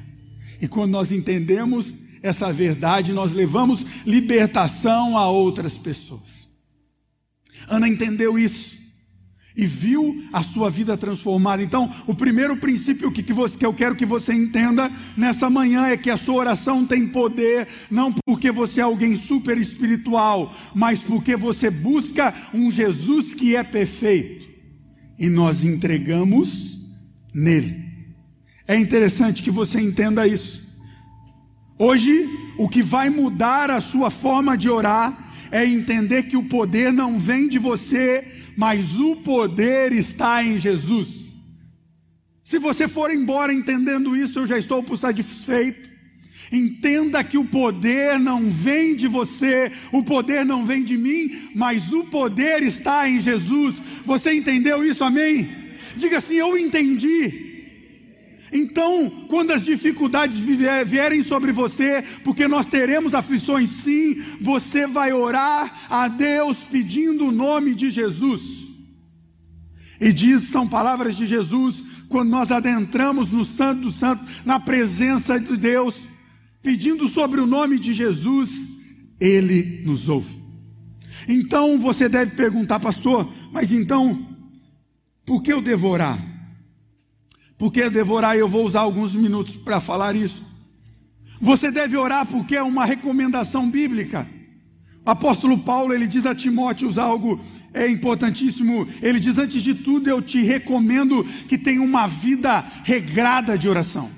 E 0.61 0.67
quando 0.67 0.91
nós 0.91 1.11
entendemos 1.11 1.95
essa 2.21 2.51
verdade, 2.51 3.13
nós 3.13 3.31
levamos 3.31 3.85
libertação 4.05 5.17
a 5.17 5.29
outras 5.29 5.75
pessoas. 5.75 6.47
Ana 7.67 7.87
entendeu 7.87 8.37
isso. 8.37 8.77
E 9.57 9.65
viu 9.65 10.23
a 10.31 10.43
sua 10.43 10.69
vida 10.69 10.95
transformada. 10.95 11.63
Então, 11.63 11.91
o 12.05 12.13
primeiro 12.13 12.55
princípio 12.55 13.11
que, 13.11 13.23
que, 13.23 13.33
você, 13.33 13.57
que 13.57 13.65
eu 13.65 13.73
quero 13.73 13.95
que 13.95 14.05
você 14.05 14.31
entenda 14.31 14.91
nessa 15.17 15.49
manhã 15.49 15.87
é 15.87 15.97
que 15.97 16.11
a 16.11 16.15
sua 16.17 16.35
oração 16.35 16.85
tem 16.85 17.07
poder, 17.07 17.67
não 17.89 18.13
porque 18.25 18.51
você 18.51 18.79
é 18.79 18.83
alguém 18.83 19.15
super 19.15 19.57
espiritual, 19.57 20.53
mas 20.75 20.99
porque 20.99 21.35
você 21.35 21.71
busca 21.71 22.33
um 22.53 22.71
Jesus 22.71 23.33
que 23.33 23.55
é 23.55 23.63
perfeito 23.63 24.47
e 25.17 25.27
nós 25.27 25.65
entregamos 25.65 26.77
nele. 27.33 27.83
É 28.67 28.77
interessante 28.77 29.41
que 29.41 29.49
você 29.49 29.81
entenda 29.81 30.27
isso. 30.27 30.61
Hoje, 31.79 32.27
o 32.57 32.67
que 32.67 32.83
vai 32.83 33.09
mudar 33.09 33.71
a 33.71 33.81
sua 33.81 34.09
forma 34.09 34.57
de 34.57 34.69
orar 34.69 35.26
é 35.51 35.65
entender 35.65 36.23
que 36.23 36.37
o 36.37 36.43
poder 36.43 36.91
não 36.91 37.19
vem 37.19 37.47
de 37.47 37.57
você, 37.59 38.25
mas 38.55 38.95
o 38.95 39.17
poder 39.17 39.91
está 39.93 40.43
em 40.43 40.59
Jesus. 40.59 41.33
Se 42.43 42.57
você 42.57 42.87
for 42.87 43.11
embora 43.11 43.53
entendendo 43.53 44.15
isso, 44.15 44.39
eu 44.39 44.47
já 44.47 44.57
estou 44.57 44.81
por 44.81 44.97
satisfeito. 44.97 45.87
Entenda 46.51 47.23
que 47.23 47.37
o 47.37 47.43
poder 47.43 48.17
não 48.17 48.49
vem 48.49 48.95
de 48.95 49.07
você, 49.07 49.71
o 49.91 50.01
poder 50.01 50.45
não 50.45 50.65
vem 50.65 50.83
de 50.83 50.97
mim, 50.97 51.49
mas 51.53 51.91
o 51.91 52.05
poder 52.05 52.63
está 52.63 53.09
em 53.09 53.19
Jesus. 53.19 53.81
Você 54.05 54.33
entendeu 54.33 54.83
isso, 54.83 55.03
amém? 55.03 55.49
Diga 55.97 56.19
assim: 56.19 56.35
Eu 56.35 56.57
entendi. 56.57 57.46
Então, 58.51 59.09
quando 59.27 59.51
as 59.51 59.63
dificuldades 59.63 60.37
vierem 60.37 61.21
sobre 61.23 61.51
você, 61.51 62.03
porque 62.23 62.47
nós 62.47 62.65
teremos 62.65 63.13
aflições 63.13 63.69
sim, 63.69 64.21
você 64.39 64.87
vai 64.87 65.11
orar 65.11 65.87
a 65.89 66.07
Deus 66.07 66.59
pedindo 66.59 67.25
o 67.25 67.31
nome 67.31 67.75
de 67.75 67.89
Jesus. 67.89 68.67
E 69.99 70.13
diz, 70.13 70.43
são 70.43 70.67
palavras 70.67 71.15
de 71.15 71.25
Jesus, 71.27 71.83
quando 72.07 72.29
nós 72.29 72.51
adentramos 72.51 73.31
no 73.31 73.43
Santo 73.43 73.81
do 73.81 73.91
Santo, 73.91 74.23
na 74.45 74.59
presença 74.59 75.39
de 75.39 75.57
Deus, 75.57 76.07
pedindo 76.61 77.09
sobre 77.09 77.41
o 77.41 77.47
nome 77.47 77.77
de 77.79 77.93
Jesus, 77.93 78.67
Ele 79.19 79.81
nos 79.83 80.07
ouve. 80.07 80.37
Então 81.27 81.77
você 81.79 82.07
deve 82.07 82.35
perguntar, 82.35 82.79
pastor, 82.79 83.29
mas 83.51 83.73
então, 83.73 84.25
por 85.25 85.41
que 85.41 85.51
eu 85.51 85.61
devorar? 85.61 86.36
Porque 87.57 87.89
devorar, 87.89 88.37
eu 88.37 88.47
vou 88.47 88.65
usar 88.65 88.81
alguns 88.81 89.15
minutos 89.15 89.55
para 89.55 89.79
falar 89.79 90.15
isso. 90.15 90.43
Você 91.41 91.71
deve 91.71 91.97
orar 91.97 92.25
porque 92.25 92.55
é 92.55 92.63
uma 92.63 92.85
recomendação 92.85 93.69
bíblica. 93.69 94.27
O 95.05 95.09
apóstolo 95.09 95.57
Paulo, 95.57 95.93
ele 95.93 96.07
diz 96.07 96.25
a 96.25 96.35
Timóteo 96.35 96.91
algo 96.99 97.39
é 97.73 97.87
importantíssimo. 97.89 98.87
Ele 99.01 99.19
diz: 99.19 99.37
Antes 99.37 99.61
de 99.63 99.73
tudo, 99.73 100.09
eu 100.09 100.21
te 100.21 100.41
recomendo 100.41 101.23
que 101.47 101.57
tenha 101.57 101.81
uma 101.81 102.07
vida 102.07 102.65
regrada 102.83 103.57
de 103.57 103.69
oração. 103.69 104.09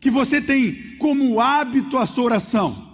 Que 0.00 0.10
você 0.10 0.40
tem 0.40 0.96
como 0.98 1.40
hábito 1.40 1.96
a 1.96 2.06
sua 2.06 2.24
oração. 2.24 2.86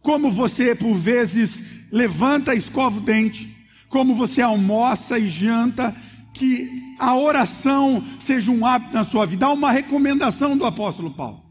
Como 0.00 0.30
você, 0.30 0.74
por 0.74 0.94
vezes, 0.94 1.62
levanta 1.90 2.54
e 2.54 2.58
escova 2.58 2.98
o 2.98 3.02
dente. 3.02 3.54
Como 3.88 4.14
você 4.14 4.42
almoça 4.42 5.18
e 5.18 5.28
janta 5.28 5.94
que 6.34 6.96
a 6.98 7.16
oração 7.16 8.04
seja 8.18 8.50
um 8.50 8.66
hábito 8.66 8.92
na 8.92 9.04
sua 9.04 9.24
vida. 9.24 9.46
Há 9.46 9.52
uma 9.52 9.70
recomendação 9.70 10.58
do 10.58 10.66
apóstolo 10.66 11.12
Paulo. 11.12 11.42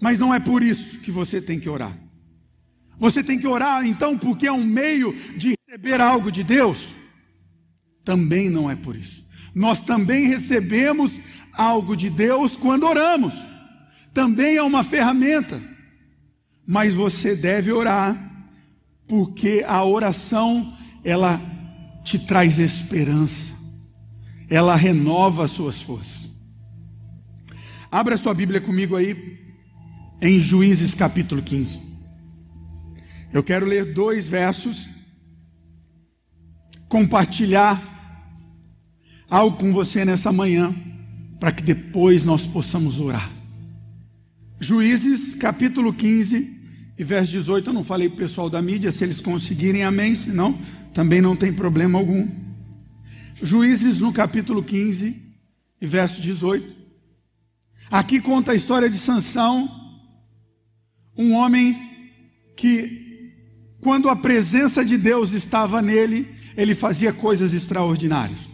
Mas 0.00 0.18
não 0.18 0.34
é 0.34 0.40
por 0.40 0.62
isso 0.62 0.98
que 0.98 1.12
você 1.12 1.40
tem 1.40 1.60
que 1.60 1.68
orar. 1.68 1.96
Você 2.98 3.22
tem 3.22 3.38
que 3.38 3.46
orar, 3.46 3.86
então, 3.86 4.18
porque 4.18 4.46
é 4.46 4.52
um 4.52 4.64
meio 4.64 5.14
de 5.36 5.54
receber 5.66 6.00
algo 6.00 6.30
de 6.30 6.42
Deus? 6.42 6.78
Também 8.04 8.50
não 8.50 8.68
é 8.68 8.74
por 8.74 8.96
isso. 8.96 9.24
Nós 9.54 9.80
também 9.80 10.26
recebemos 10.26 11.18
algo 11.52 11.96
de 11.96 12.10
Deus 12.10 12.56
quando 12.56 12.86
oramos. 12.86 13.34
Também 14.12 14.56
é 14.56 14.62
uma 14.62 14.82
ferramenta. 14.82 15.62
Mas 16.66 16.92
você 16.92 17.34
deve 17.34 17.72
orar, 17.72 18.18
porque 19.06 19.64
a 19.66 19.84
oração, 19.84 20.76
ela 21.04 21.40
te 22.04 22.18
traz 22.18 22.58
esperança 22.58 23.49
ela 24.50 24.74
renova 24.74 25.44
as 25.44 25.52
suas 25.52 25.80
forças. 25.80 26.28
Abra 27.90 28.16
sua 28.16 28.34
Bíblia 28.34 28.60
comigo 28.60 28.96
aí 28.96 29.38
em 30.20 30.40
Juízes 30.40 30.92
capítulo 30.92 31.40
15. 31.40 31.80
Eu 33.32 33.44
quero 33.44 33.64
ler 33.64 33.94
dois 33.94 34.26
versos, 34.26 34.88
compartilhar 36.88 37.80
algo 39.30 39.56
com 39.56 39.72
você 39.72 40.04
nessa 40.04 40.32
manhã, 40.32 40.74
para 41.38 41.52
que 41.52 41.62
depois 41.62 42.24
nós 42.24 42.44
possamos 42.44 42.98
orar. 42.98 43.30
Juízes 44.58 45.36
capítulo 45.36 45.92
15 45.92 46.58
e 46.98 47.04
verso 47.04 47.30
18. 47.30 47.70
Eu 47.70 47.74
não 47.74 47.84
falei 47.84 48.08
para 48.08 48.16
o 48.16 48.18
pessoal 48.18 48.50
da 48.50 48.60
mídia, 48.60 48.90
se 48.90 49.04
eles 49.04 49.20
conseguirem, 49.20 49.84
amém. 49.84 50.14
Se 50.16 50.30
não, 50.30 50.58
também 50.92 51.20
não 51.20 51.36
tem 51.36 51.52
problema 51.52 51.98
algum. 51.98 52.49
Juízes 53.42 53.98
no 53.98 54.12
capítulo 54.12 54.62
15 54.62 55.16
e 55.80 55.86
verso 55.86 56.20
18. 56.20 56.76
Aqui 57.90 58.20
conta 58.20 58.52
a 58.52 58.54
história 58.54 58.88
de 58.88 58.98
Sansão, 58.98 59.68
um 61.16 61.32
homem 61.32 61.76
que, 62.56 63.32
quando 63.80 64.08
a 64.08 64.16
presença 64.16 64.84
de 64.84 64.98
Deus 64.98 65.32
estava 65.32 65.80
nele, 65.80 66.28
ele 66.56 66.74
fazia 66.74 67.12
coisas 67.12 67.54
extraordinárias. 67.54 68.48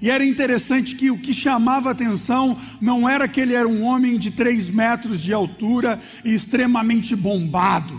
E 0.00 0.10
era 0.10 0.24
interessante 0.24 0.94
que 0.94 1.10
o 1.10 1.18
que 1.18 1.32
chamava 1.32 1.90
atenção 1.90 2.56
não 2.80 3.08
era 3.08 3.26
que 3.26 3.40
ele 3.40 3.54
era 3.54 3.66
um 3.66 3.82
homem 3.82 4.18
de 4.18 4.30
três 4.30 4.68
metros 4.68 5.22
de 5.22 5.32
altura 5.32 6.00
e 6.24 6.34
extremamente 6.34 7.16
bombado. 7.16 7.98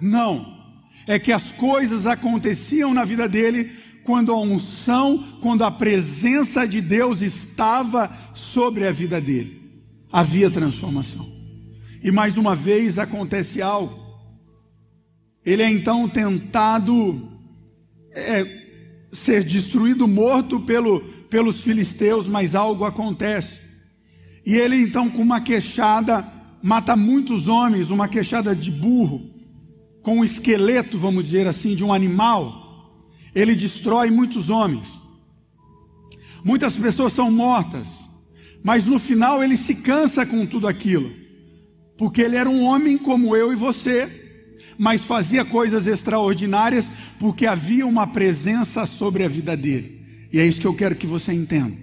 Não. 0.00 0.58
É 1.06 1.18
que 1.18 1.32
as 1.32 1.50
coisas 1.52 2.06
aconteciam 2.06 2.92
na 2.92 3.02
vida 3.02 3.26
dele 3.26 3.72
quando 4.08 4.32
a 4.32 4.40
unção, 4.40 5.22
quando 5.42 5.64
a 5.64 5.70
presença 5.70 6.66
de 6.66 6.80
Deus 6.80 7.20
estava 7.20 8.10
sobre 8.32 8.86
a 8.86 8.90
vida 8.90 9.20
dele. 9.20 9.60
Havia 10.10 10.50
transformação. 10.50 11.30
E 12.02 12.10
mais 12.10 12.38
uma 12.38 12.54
vez 12.54 12.98
acontece 12.98 13.60
algo. 13.60 13.98
Ele 15.44 15.62
é 15.62 15.70
então 15.70 16.08
tentado 16.08 17.30
é, 18.10 18.46
ser 19.12 19.44
destruído, 19.44 20.08
morto 20.08 20.58
pelo, 20.60 21.00
pelos 21.28 21.60
filisteus, 21.60 22.26
mas 22.26 22.54
algo 22.54 22.86
acontece. 22.86 23.60
E 24.46 24.54
ele 24.54 24.76
então, 24.76 25.10
com 25.10 25.20
uma 25.20 25.42
queixada, 25.42 26.26
mata 26.62 26.96
muitos 26.96 27.46
homens, 27.46 27.90
uma 27.90 28.08
queixada 28.08 28.56
de 28.56 28.70
burro, 28.70 29.20
com 30.00 30.20
um 30.20 30.24
esqueleto, 30.24 30.96
vamos 30.96 31.24
dizer 31.24 31.46
assim, 31.46 31.74
de 31.76 31.84
um 31.84 31.92
animal 31.92 32.67
ele 33.40 33.54
destrói 33.54 34.10
muitos 34.10 34.48
homens. 34.48 34.88
Muitas 36.44 36.74
pessoas 36.76 37.12
são 37.12 37.30
mortas, 37.30 37.88
mas 38.62 38.84
no 38.84 38.98
final 38.98 39.42
ele 39.42 39.56
se 39.56 39.74
cansa 39.74 40.24
com 40.24 40.46
tudo 40.46 40.66
aquilo, 40.66 41.12
porque 41.96 42.20
ele 42.20 42.36
era 42.36 42.48
um 42.48 42.62
homem 42.62 42.96
como 42.96 43.36
eu 43.36 43.52
e 43.52 43.56
você, 43.56 44.26
mas 44.76 45.04
fazia 45.04 45.44
coisas 45.44 45.86
extraordinárias 45.86 46.90
porque 47.18 47.46
havia 47.46 47.86
uma 47.86 48.06
presença 48.06 48.86
sobre 48.86 49.24
a 49.24 49.28
vida 49.28 49.56
dele. 49.56 50.00
E 50.32 50.38
é 50.38 50.46
isso 50.46 50.60
que 50.60 50.66
eu 50.66 50.74
quero 50.74 50.94
que 50.94 51.06
você 51.06 51.32
entenda. 51.32 51.76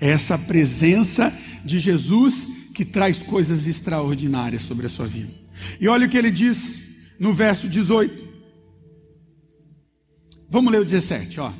É 0.00 0.10
essa 0.10 0.38
presença 0.38 1.32
de 1.64 1.78
Jesus 1.78 2.46
que 2.74 2.84
traz 2.84 3.22
coisas 3.22 3.66
extraordinárias 3.66 4.62
sobre 4.62 4.86
a 4.86 4.88
sua 4.88 5.06
vida. 5.06 5.32
E 5.80 5.88
olha 5.88 6.06
o 6.06 6.10
que 6.10 6.18
ele 6.18 6.30
diz 6.30 6.84
no 7.18 7.32
verso 7.32 7.68
18. 7.68 8.25
Vamos 10.48 10.72
ler 10.72 10.80
o 10.80 10.84
17, 10.84 11.40
ó. 11.40 11.52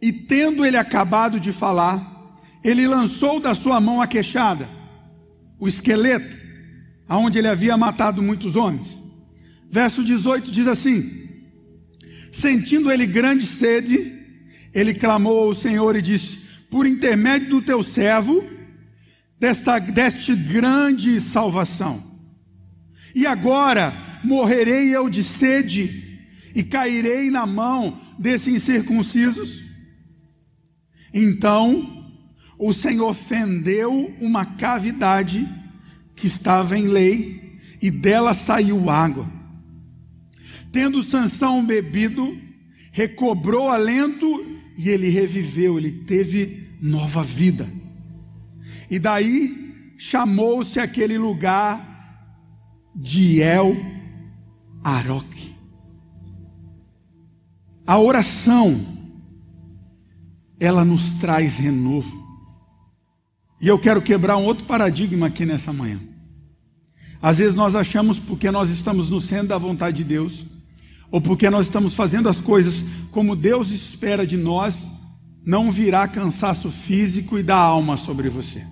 E 0.00 0.12
tendo 0.12 0.64
ele 0.66 0.76
acabado 0.76 1.40
de 1.40 1.52
falar, 1.52 2.40
ele 2.62 2.86
lançou 2.86 3.40
da 3.40 3.54
sua 3.54 3.80
mão 3.80 4.00
a 4.00 4.06
queixada, 4.06 4.68
o 5.58 5.66
esqueleto, 5.66 6.36
aonde 7.08 7.38
ele 7.38 7.48
havia 7.48 7.76
matado 7.76 8.22
muitos 8.22 8.56
homens. 8.56 8.98
Verso 9.70 10.04
18 10.04 10.50
diz 10.50 10.66
assim: 10.66 11.28
Sentindo 12.30 12.90
ele 12.90 13.06
grande 13.06 13.46
sede, 13.46 14.12
ele 14.74 14.94
clamou 14.94 15.48
ao 15.48 15.54
Senhor 15.54 15.96
e 15.96 16.02
disse: 16.02 16.38
Por 16.70 16.86
intermédio 16.86 17.48
do 17.48 17.62
teu 17.62 17.82
servo, 17.82 18.44
desta, 19.38 19.78
deste 19.78 20.34
grande 20.34 21.20
salvação. 21.20 22.02
E 23.14 23.26
agora 23.26 24.20
morrerei 24.24 24.94
eu 24.94 25.08
de 25.08 25.22
sede 25.22 26.11
e 26.54 26.62
cairei 26.62 27.30
na 27.30 27.46
mão 27.46 28.00
desses 28.18 28.48
incircuncisos? 28.48 29.62
Então 31.12 32.02
o 32.58 32.72
Senhor 32.72 33.12
fendeu 33.12 34.14
uma 34.20 34.44
cavidade 34.44 35.48
que 36.14 36.26
estava 36.26 36.78
em 36.78 36.86
lei, 36.86 37.58
e 37.80 37.90
dela 37.90 38.32
saiu 38.32 38.88
água. 38.88 39.28
Tendo 40.70 41.02
Sansão 41.02 41.66
bebido, 41.66 42.38
recobrou 42.92 43.68
alento 43.68 44.46
e 44.78 44.88
ele 44.88 45.08
reviveu, 45.08 45.76
ele 45.76 45.90
teve 45.90 46.68
nova 46.80 47.24
vida. 47.24 47.68
E 48.88 48.98
daí 49.00 49.94
chamou-se 49.98 50.78
aquele 50.78 51.18
lugar 51.18 51.88
de 52.94 53.40
El 53.40 53.76
Aroque. 54.84 55.51
A 57.86 57.98
oração, 57.98 58.80
ela 60.58 60.84
nos 60.84 61.14
traz 61.14 61.56
renovo. 61.58 62.22
E 63.60 63.68
eu 63.68 63.78
quero 63.78 64.02
quebrar 64.02 64.36
um 64.36 64.44
outro 64.44 64.64
paradigma 64.64 65.26
aqui 65.26 65.44
nessa 65.44 65.72
manhã. 65.72 66.00
Às 67.20 67.38
vezes 67.38 67.54
nós 67.54 67.76
achamos 67.76 68.18
porque 68.18 68.50
nós 68.50 68.68
estamos 68.68 69.10
no 69.10 69.20
centro 69.20 69.48
da 69.48 69.58
vontade 69.58 69.98
de 69.98 70.04
Deus, 70.04 70.44
ou 71.10 71.20
porque 71.20 71.48
nós 71.48 71.66
estamos 71.66 71.94
fazendo 71.94 72.28
as 72.28 72.40
coisas 72.40 72.84
como 73.12 73.36
Deus 73.36 73.70
espera 73.70 74.26
de 74.26 74.36
nós, 74.36 74.88
não 75.44 75.70
virá 75.70 76.08
cansaço 76.08 76.70
físico 76.70 77.38
e 77.38 77.42
da 77.42 77.56
alma 77.56 77.96
sobre 77.96 78.28
você. 78.28 78.66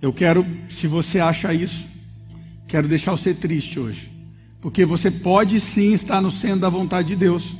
Eu 0.00 0.12
quero, 0.12 0.46
se 0.68 0.86
você 0.86 1.18
acha 1.18 1.52
isso, 1.52 1.88
quero 2.68 2.86
deixar 2.86 3.12
você 3.12 3.32
triste 3.32 3.80
hoje, 3.80 4.12
porque 4.64 4.86
você 4.86 5.10
pode 5.10 5.60
sim 5.60 5.92
estar 5.92 6.22
no 6.22 6.30
centro 6.30 6.60
da 6.60 6.70
vontade 6.70 7.08
de 7.08 7.16
Deus, 7.16 7.54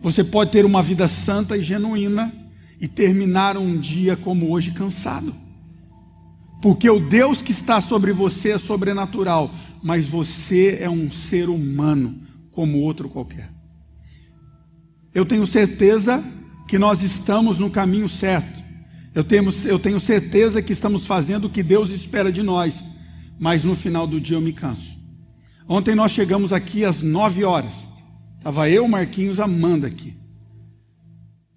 você 0.00 0.22
pode 0.22 0.52
ter 0.52 0.64
uma 0.64 0.84
vida 0.84 1.08
santa 1.08 1.56
e 1.56 1.62
genuína 1.62 2.32
e 2.80 2.86
terminar 2.86 3.56
um 3.56 3.76
dia 3.76 4.16
como 4.16 4.52
hoje 4.52 4.70
cansado. 4.70 5.34
Porque 6.62 6.88
o 6.88 7.00
Deus 7.00 7.42
que 7.42 7.50
está 7.50 7.80
sobre 7.80 8.12
você 8.12 8.50
é 8.50 8.58
sobrenatural, 8.58 9.52
mas 9.82 10.06
você 10.06 10.78
é 10.80 10.88
um 10.88 11.10
ser 11.10 11.48
humano 11.48 12.20
como 12.52 12.78
outro 12.78 13.08
qualquer. 13.08 13.50
Eu 15.12 15.26
tenho 15.26 15.48
certeza 15.48 16.24
que 16.68 16.78
nós 16.78 17.02
estamos 17.02 17.58
no 17.58 17.68
caminho 17.68 18.08
certo. 18.08 18.62
Eu 19.12 19.24
tenho, 19.24 19.52
eu 19.64 19.80
tenho 19.80 19.98
certeza 19.98 20.62
que 20.62 20.72
estamos 20.72 21.04
fazendo 21.04 21.46
o 21.46 21.50
que 21.50 21.64
Deus 21.64 21.90
espera 21.90 22.30
de 22.30 22.44
nós, 22.44 22.84
mas 23.40 23.64
no 23.64 23.74
final 23.74 24.06
do 24.06 24.20
dia 24.20 24.36
eu 24.36 24.40
me 24.40 24.52
canso. 24.52 25.02
Ontem 25.68 25.94
nós 25.94 26.12
chegamos 26.12 26.52
aqui 26.52 26.84
às 26.84 27.02
nove 27.02 27.44
horas. 27.44 27.74
Estava 28.38 28.68
eu, 28.68 28.86
Marquinhos, 28.86 29.40
Amanda 29.40 29.86
aqui. 29.86 30.14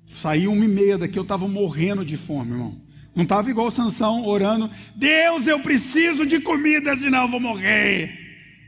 Saí 0.05 0.47
uma 0.47 0.63
e 0.63 0.67
meia 0.67 0.97
daqui, 0.97 1.19
eu 1.19 1.23
estava 1.23 1.47
morrendo 1.47 2.05
de 2.05 2.15
fome, 2.15 2.51
irmão. 2.51 2.81
Não 3.13 3.23
estava 3.23 3.49
igual 3.49 3.69
Sansão 3.69 4.25
orando, 4.25 4.69
Deus, 4.95 5.47
eu 5.47 5.59
preciso 5.59 6.25
de 6.25 6.39
comida, 6.39 6.95
senão 6.95 7.23
eu 7.23 7.31
vou 7.31 7.39
morrer. 7.39 8.11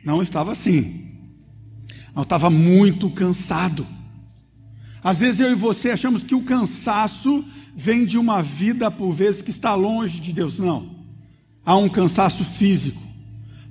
Não 0.03 0.21
estava 0.21 0.51
assim. 0.51 1.07
Eu 2.15 2.23
estava 2.23 2.49
muito 2.49 3.09
cansado. 3.09 3.85
Às 5.03 5.19
vezes 5.19 5.39
eu 5.39 5.51
e 5.51 5.55
você 5.55 5.91
achamos 5.91 6.23
que 6.23 6.35
o 6.35 6.43
cansaço 6.43 7.45
vem 7.75 8.05
de 8.05 8.17
uma 8.17 8.41
vida, 8.41 8.91
por 8.91 9.11
vezes, 9.11 9.41
que 9.41 9.51
está 9.51 9.73
longe 9.73 10.19
de 10.19 10.33
Deus. 10.33 10.59
Não. 10.59 10.95
Há 11.65 11.77
um 11.77 11.87
cansaço 11.87 12.43
físico, 12.43 13.01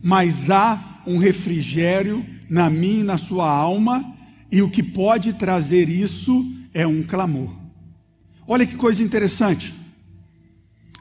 mas 0.03 0.51
há 0.51 0.98
um 1.09 1.19
refrigério 1.19 2.25
na 2.49 2.69
minha 2.69 3.01
e 3.01 3.05
na 3.05 3.19
sua 3.19 3.51
alma, 3.51 4.15
e 4.53 4.63
o 4.63 4.71
que 4.71 4.83
pode 4.83 5.33
trazer 5.33 5.89
isso 5.89 6.47
é 6.73 6.87
um 6.87 7.03
clamor. 7.03 7.51
Olha 8.47 8.67
que 8.67 8.77
coisa 8.77 9.03
interessante. 9.03 9.75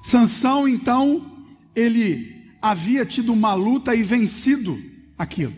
Sansão, 0.03 0.67
então, 0.67 1.45
ele 1.75 2.35
havia 2.61 3.05
tido 3.05 3.33
uma 3.33 3.53
luta 3.53 3.93
e 3.93 4.03
vencido 4.03 4.81
aquilo. 5.17 5.53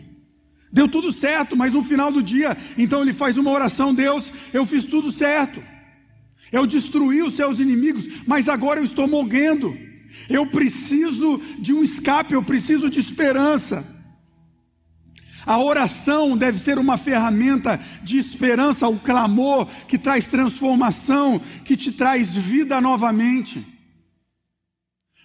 Deu 0.72 0.88
tudo 0.88 1.12
certo, 1.12 1.56
mas 1.56 1.72
no 1.72 1.82
final 1.82 2.12
do 2.12 2.22
dia, 2.22 2.56
então 2.78 3.02
ele 3.02 3.12
faz 3.12 3.36
uma 3.36 3.50
oração: 3.50 3.92
Deus, 3.92 4.32
eu 4.52 4.64
fiz 4.64 4.84
tudo 4.84 5.10
certo. 5.10 5.62
Eu 6.52 6.66
destruí 6.66 7.22
os 7.22 7.34
seus 7.34 7.60
inimigos, 7.60 8.06
mas 8.26 8.48
agora 8.48 8.80
eu 8.80 8.84
estou 8.84 9.06
morrendo. 9.06 9.76
Eu 10.28 10.46
preciso 10.46 11.40
de 11.58 11.72
um 11.72 11.82
escape, 11.82 12.34
eu 12.34 12.42
preciso 12.42 12.90
de 12.90 12.98
esperança. 12.98 13.99
A 15.46 15.58
oração 15.58 16.36
deve 16.36 16.58
ser 16.58 16.78
uma 16.78 16.96
ferramenta 16.96 17.80
de 18.02 18.18
esperança, 18.18 18.88
o 18.88 18.98
clamor 18.98 19.66
que 19.88 19.98
traz 19.98 20.26
transformação, 20.26 21.40
que 21.64 21.76
te 21.76 21.92
traz 21.92 22.34
vida 22.34 22.80
novamente. 22.80 23.66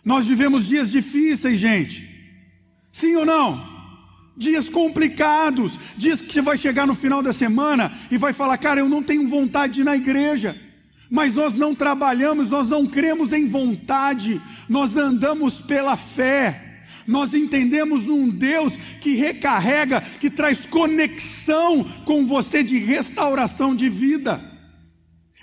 Nós 0.04 0.26
vivemos 0.26 0.68
dias 0.68 0.92
difíceis, 0.92 1.60
gente. 1.60 2.08
Sim 2.92 3.16
ou 3.16 3.26
não? 3.26 3.76
Dias 4.38 4.70
complicados, 4.70 5.80
dias 5.98 6.22
que 6.22 6.32
você 6.32 6.42
vai 6.42 6.58
chegar 6.58 6.86
no 6.86 6.96
final 6.96 7.24
da 7.24 7.34
semana 7.34 7.92
e 8.12 8.18
vai 8.18 8.32
falar, 8.32 8.58
cara, 8.58 8.80
eu 8.80 8.88
não 8.88 9.02
tenho 9.02 9.28
vontade 9.28 9.74
de 9.74 9.82
ir 9.82 9.84
na 9.84 9.96
igreja. 9.96 10.60
Mas 11.10 11.34
nós 11.34 11.56
não 11.56 11.74
trabalhamos, 11.76 12.50
nós 12.50 12.70
não 12.70 12.86
cremos 12.86 13.34
em 13.34 13.48
vontade, 13.48 14.42
nós 14.68 14.98
andamos 14.98 15.60
pela 15.60 15.96
fé. 15.96 16.65
Nós 17.08 17.34
entendemos 17.34 18.06
num 18.06 18.30
Deus 18.30 18.74
que 19.00 19.16
recarrega, 19.16 20.02
que 20.20 20.30
traz 20.30 20.66
conexão 20.66 21.84
com 22.06 22.26
você 22.26 22.64
de 22.64 22.78
restauração 22.78 23.76
de 23.76 23.90
vida. 23.90 24.56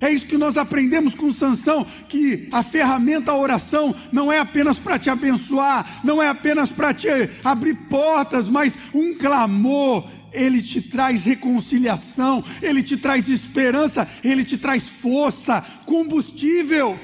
É 0.02 0.10
isso 0.10 0.26
que 0.26 0.36
nós 0.36 0.58
aprendemos 0.58 1.14
com 1.14 1.32
Sansão, 1.32 1.86
que 2.08 2.48
a 2.50 2.64
ferramenta 2.64 3.30
a 3.30 3.36
oração 3.36 3.94
não 4.10 4.32
é 4.32 4.40
apenas 4.40 4.76
para 4.76 4.98
te 4.98 5.08
abençoar, 5.08 6.00
não 6.02 6.20
é 6.20 6.28
apenas 6.28 6.68
para 6.70 6.92
te 6.92 7.06
abrir 7.44 7.76
portas, 7.88 8.48
mas 8.48 8.76
um 8.92 9.14
clamor, 9.14 10.08
ele 10.32 10.60
te 10.60 10.82
traz 10.82 11.24
reconciliação, 11.24 12.42
ele 12.60 12.82
te 12.82 12.96
traz 12.96 13.28
esperança, 13.28 14.08
ele 14.24 14.44
te 14.44 14.58
traz 14.58 14.88
força, 14.88 15.64
combustível. 15.86 16.98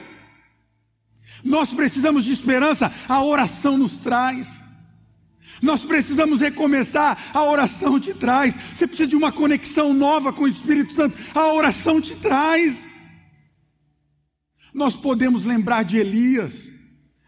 Nós 1.44 1.72
precisamos 1.72 2.24
de 2.24 2.32
esperança, 2.32 2.92
a 3.08 3.22
oração 3.22 3.76
nos 3.76 4.00
traz. 4.00 4.64
Nós 5.60 5.80
precisamos 5.80 6.40
recomeçar, 6.40 7.30
a 7.32 7.42
oração 7.42 7.98
te 7.98 8.14
traz. 8.14 8.56
Você 8.74 8.86
precisa 8.86 9.08
de 9.08 9.16
uma 9.16 9.32
conexão 9.32 9.92
nova 9.92 10.32
com 10.32 10.44
o 10.44 10.48
Espírito 10.48 10.92
Santo, 10.92 11.16
a 11.34 11.52
oração 11.52 12.00
te 12.00 12.14
traz. 12.14 12.88
Nós 14.72 14.94
podemos 14.94 15.44
lembrar 15.44 15.82
de 15.82 15.96
Elias, 15.96 16.70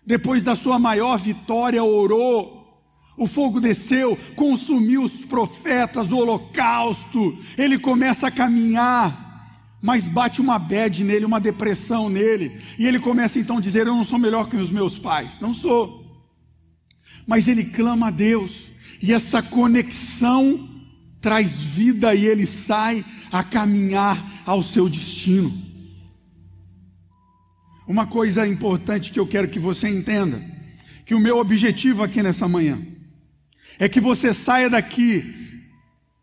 depois 0.06 0.42
da 0.42 0.54
sua 0.54 0.78
maior 0.78 1.18
vitória, 1.18 1.82
orou, 1.82 2.60
o 3.16 3.26
fogo 3.26 3.60
desceu, 3.60 4.16
consumiu 4.34 5.02
os 5.02 5.24
profetas, 5.24 6.10
o 6.10 6.16
holocausto, 6.16 7.38
ele 7.58 7.78
começa 7.78 8.28
a 8.28 8.30
caminhar, 8.30 9.29
mas 9.80 10.04
bate 10.04 10.40
uma 10.40 10.58
bad 10.58 11.02
nele, 11.02 11.24
uma 11.24 11.40
depressão 11.40 12.10
nele, 12.10 12.60
e 12.78 12.86
ele 12.86 12.98
começa 12.98 13.38
então 13.38 13.58
a 13.58 13.60
dizer: 13.60 13.86
Eu 13.86 13.94
não 13.94 14.04
sou 14.04 14.18
melhor 14.18 14.48
que 14.48 14.56
os 14.56 14.70
meus 14.70 14.98
pais, 14.98 15.38
não 15.40 15.54
sou. 15.54 16.00
Mas 17.26 17.48
ele 17.48 17.64
clama 17.64 18.08
a 18.08 18.10
Deus, 18.10 18.70
e 19.00 19.12
essa 19.12 19.42
conexão 19.42 20.68
traz 21.20 21.60
vida, 21.60 22.14
e 22.14 22.26
ele 22.26 22.46
sai 22.46 23.04
a 23.32 23.42
caminhar 23.42 24.42
ao 24.44 24.62
seu 24.62 24.88
destino. 24.88 25.52
Uma 27.86 28.06
coisa 28.06 28.46
importante 28.46 29.10
que 29.10 29.18
eu 29.18 29.26
quero 29.26 29.48
que 29.48 29.58
você 29.58 29.88
entenda, 29.88 30.44
que 31.06 31.14
o 31.14 31.20
meu 31.20 31.38
objetivo 31.38 32.02
aqui 32.02 32.22
nessa 32.22 32.46
manhã 32.46 32.80
é 33.78 33.88
que 33.88 34.00
você 34.00 34.34
saia 34.34 34.68
daqui 34.68 35.34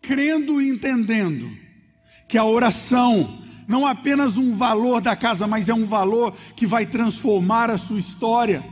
crendo 0.01 0.61
e 0.61 0.69
entendendo 0.69 1.49
que 2.27 2.37
a 2.37 2.45
oração 2.45 3.43
não 3.67 3.85
apenas 3.85 4.37
um 4.37 4.55
valor 4.55 5.01
da 5.01 5.15
casa, 5.15 5.45
mas 5.45 5.67
é 5.67 5.73
um 5.73 5.85
valor 5.85 6.33
que 6.55 6.65
vai 6.65 6.85
transformar 6.85 7.69
a 7.69 7.77
sua 7.77 7.99
história. 7.99 8.63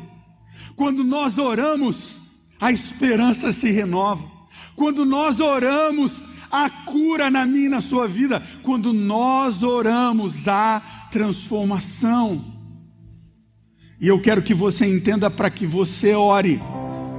Quando 0.75 1.03
nós 1.03 1.37
oramos, 1.37 2.21
a 2.59 2.71
esperança 2.71 3.51
se 3.51 3.69
renova. 3.69 4.25
Quando 4.75 5.05
nós 5.05 5.39
oramos, 5.39 6.23
a 6.51 6.69
cura 6.69 7.29
na 7.29 7.45
minha 7.45 7.65
e 7.65 7.69
na 7.69 7.81
sua 7.81 8.07
vida. 8.07 8.41
Quando 8.63 8.93
nós 8.93 9.63
oramos, 9.63 10.47
há 10.47 10.81
transformação. 11.11 12.43
E 13.99 14.07
eu 14.07 14.19
quero 14.21 14.41
que 14.41 14.53
você 14.53 14.85
entenda 14.85 15.29
para 15.29 15.49
que 15.49 15.65
você 15.65 16.13
ore. 16.13 16.61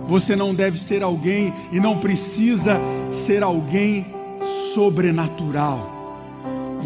Você 0.07 0.37
não 0.37 0.55
deve 0.55 0.79
ser 0.79 1.03
alguém 1.03 1.53
e 1.73 1.81
não 1.81 1.99
precisa 1.99 2.81
ser 3.11 3.42
alguém 3.42 4.07
sobrenatural. 4.73 5.96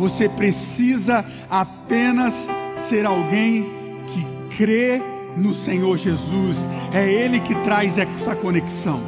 Você 0.01 0.31
precisa 0.31 1.23
apenas 1.51 2.49
ser 2.89 3.05
alguém 3.05 3.71
que 4.07 4.57
crê 4.57 4.99
no 5.37 5.53
Senhor 5.53 5.99
Jesus. 5.99 6.67
É 6.91 7.07
Ele 7.07 7.39
que 7.39 7.55
traz 7.57 7.99
essa 7.99 8.35
conexão. 8.35 8.99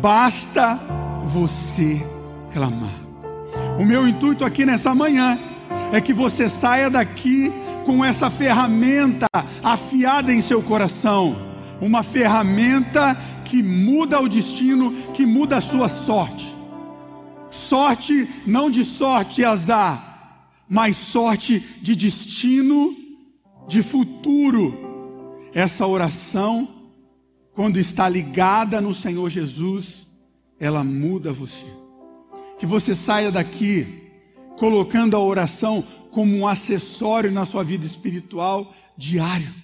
Basta 0.00 0.78
você 1.24 2.06
clamar. 2.52 2.94
O 3.80 3.84
meu 3.84 4.06
intuito 4.06 4.44
aqui 4.44 4.64
nessa 4.64 4.94
manhã 4.94 5.36
é 5.92 6.00
que 6.00 6.12
você 6.12 6.48
saia 6.48 6.88
daqui 6.88 7.52
com 7.84 8.04
essa 8.04 8.30
ferramenta 8.30 9.26
afiada 9.60 10.32
em 10.32 10.40
seu 10.40 10.62
coração, 10.62 11.36
uma 11.80 12.04
ferramenta 12.04 13.18
que 13.44 13.60
muda 13.60 14.20
o 14.20 14.28
destino, 14.28 14.92
que 15.12 15.26
muda 15.26 15.56
a 15.56 15.60
sua 15.60 15.88
sorte. 15.88 16.49
Sorte 17.70 18.28
não 18.44 18.68
de 18.68 18.84
sorte 18.84 19.42
e 19.42 19.44
azar, 19.44 20.50
mais 20.68 20.96
sorte 20.96 21.60
de 21.80 21.94
destino, 21.94 22.96
de 23.68 23.80
futuro. 23.80 24.74
Essa 25.54 25.86
oração, 25.86 26.68
quando 27.54 27.78
está 27.78 28.08
ligada 28.08 28.80
no 28.80 28.92
Senhor 28.92 29.30
Jesus, 29.30 30.04
ela 30.58 30.82
muda 30.82 31.32
você. 31.32 31.64
Que 32.58 32.66
você 32.66 32.92
saia 32.92 33.30
daqui 33.30 34.02
colocando 34.58 35.16
a 35.16 35.20
oração 35.20 35.84
como 36.10 36.36
um 36.38 36.48
acessório 36.48 37.30
na 37.30 37.44
sua 37.44 37.62
vida 37.62 37.86
espiritual 37.86 38.74
diário. 38.98 39.54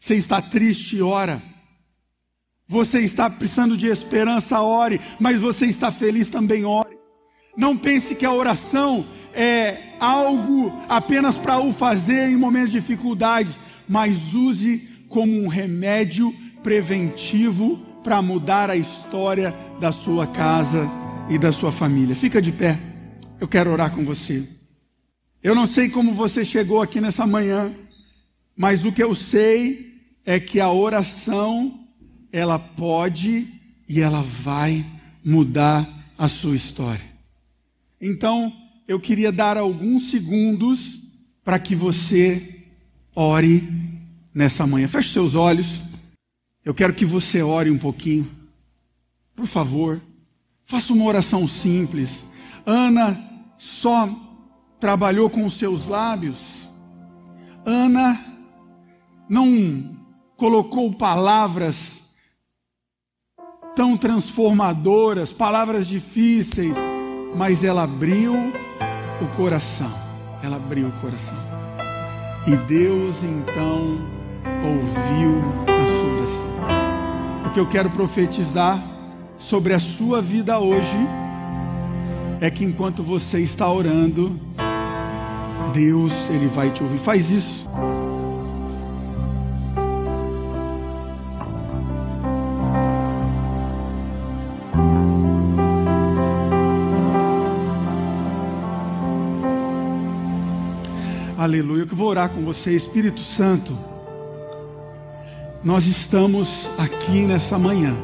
Você 0.00 0.14
está 0.14 0.40
triste, 0.40 1.02
ora. 1.02 1.42
Você 2.68 3.00
está 3.00 3.28
precisando 3.28 3.76
de 3.76 3.88
esperança, 3.88 4.62
ore. 4.62 5.00
Mas 5.18 5.40
você 5.40 5.66
está 5.66 5.90
feliz 5.90 6.28
também, 6.28 6.64
ore. 6.64 7.01
Não 7.56 7.76
pense 7.76 8.14
que 8.14 8.24
a 8.24 8.32
oração 8.32 9.06
é 9.34 9.94
algo 10.00 10.72
apenas 10.88 11.36
para 11.36 11.58
o 11.58 11.72
fazer 11.72 12.28
em 12.28 12.36
momentos 12.36 12.72
de 12.72 12.80
dificuldades, 12.80 13.60
mas 13.88 14.32
use 14.32 14.88
como 15.08 15.42
um 15.42 15.48
remédio 15.48 16.34
preventivo 16.62 17.76
para 18.02 18.22
mudar 18.22 18.70
a 18.70 18.76
história 18.76 19.54
da 19.80 19.92
sua 19.92 20.26
casa 20.26 20.90
e 21.28 21.38
da 21.38 21.52
sua 21.52 21.70
família. 21.70 22.16
Fica 22.16 22.40
de 22.40 22.50
pé. 22.50 22.78
Eu 23.40 23.46
quero 23.46 23.70
orar 23.70 23.90
com 23.90 24.04
você. 24.04 24.48
Eu 25.42 25.54
não 25.54 25.66
sei 25.66 25.88
como 25.88 26.14
você 26.14 26.44
chegou 26.44 26.80
aqui 26.80 27.00
nessa 27.00 27.26
manhã, 27.26 27.72
mas 28.56 28.84
o 28.84 28.92
que 28.92 29.02
eu 29.02 29.14
sei 29.14 29.92
é 30.24 30.38
que 30.38 30.60
a 30.60 30.70
oração 30.70 31.80
ela 32.32 32.58
pode 32.58 33.48
e 33.88 34.00
ela 34.00 34.22
vai 34.22 34.84
mudar 35.24 35.88
a 36.16 36.28
sua 36.28 36.54
história. 36.54 37.11
Então, 38.04 38.52
eu 38.88 38.98
queria 38.98 39.30
dar 39.30 39.56
alguns 39.56 40.10
segundos 40.10 40.98
para 41.44 41.56
que 41.56 41.76
você 41.76 42.64
ore 43.14 43.62
nessa 44.34 44.66
manhã. 44.66 44.88
Feche 44.88 45.12
seus 45.12 45.36
olhos. 45.36 45.80
Eu 46.64 46.74
quero 46.74 46.94
que 46.94 47.04
você 47.04 47.42
ore 47.42 47.70
um 47.70 47.78
pouquinho. 47.78 48.28
Por 49.36 49.46
favor, 49.46 50.02
faça 50.64 50.92
uma 50.92 51.04
oração 51.04 51.46
simples. 51.46 52.26
Ana 52.66 53.22
só 53.56 54.08
trabalhou 54.80 55.30
com 55.30 55.46
os 55.46 55.54
seus 55.54 55.86
lábios. 55.86 56.68
Ana 57.64 58.20
não 59.28 59.96
colocou 60.36 60.92
palavras 60.92 62.02
tão 63.76 63.96
transformadoras, 63.96 65.32
palavras 65.32 65.86
difíceis, 65.86 66.76
mas 67.34 67.64
ela 67.64 67.84
abriu 67.84 68.52
o 69.20 69.26
coração. 69.36 69.92
Ela 70.42 70.56
abriu 70.56 70.88
o 70.88 70.92
coração. 71.00 71.36
E 72.46 72.56
Deus 72.56 73.22
então 73.22 73.98
ouviu 74.64 75.40
a 75.62 75.86
sua 75.86 76.16
oração. 76.16 77.46
O 77.46 77.50
que 77.50 77.60
eu 77.60 77.68
quero 77.68 77.90
profetizar 77.90 78.82
sobre 79.38 79.74
a 79.74 79.78
sua 79.78 80.20
vida 80.20 80.58
hoje 80.58 80.98
é 82.40 82.50
que 82.50 82.64
enquanto 82.64 83.02
você 83.02 83.38
está 83.40 83.70
orando, 83.70 84.38
Deus 85.72 86.12
ele 86.30 86.48
vai 86.48 86.70
te 86.70 86.82
ouvir. 86.82 86.98
Faz 86.98 87.30
isso. 87.30 87.61
Aleluia. 101.52 101.82
Eu 101.82 101.86
que 101.86 101.94
vou 101.94 102.08
orar 102.08 102.30
com 102.30 102.40
você, 102.46 102.74
Espírito 102.74 103.20
Santo. 103.20 103.76
Nós 105.62 105.86
estamos 105.86 106.70
aqui 106.78 107.26
nessa 107.26 107.58
manhã 107.58 107.94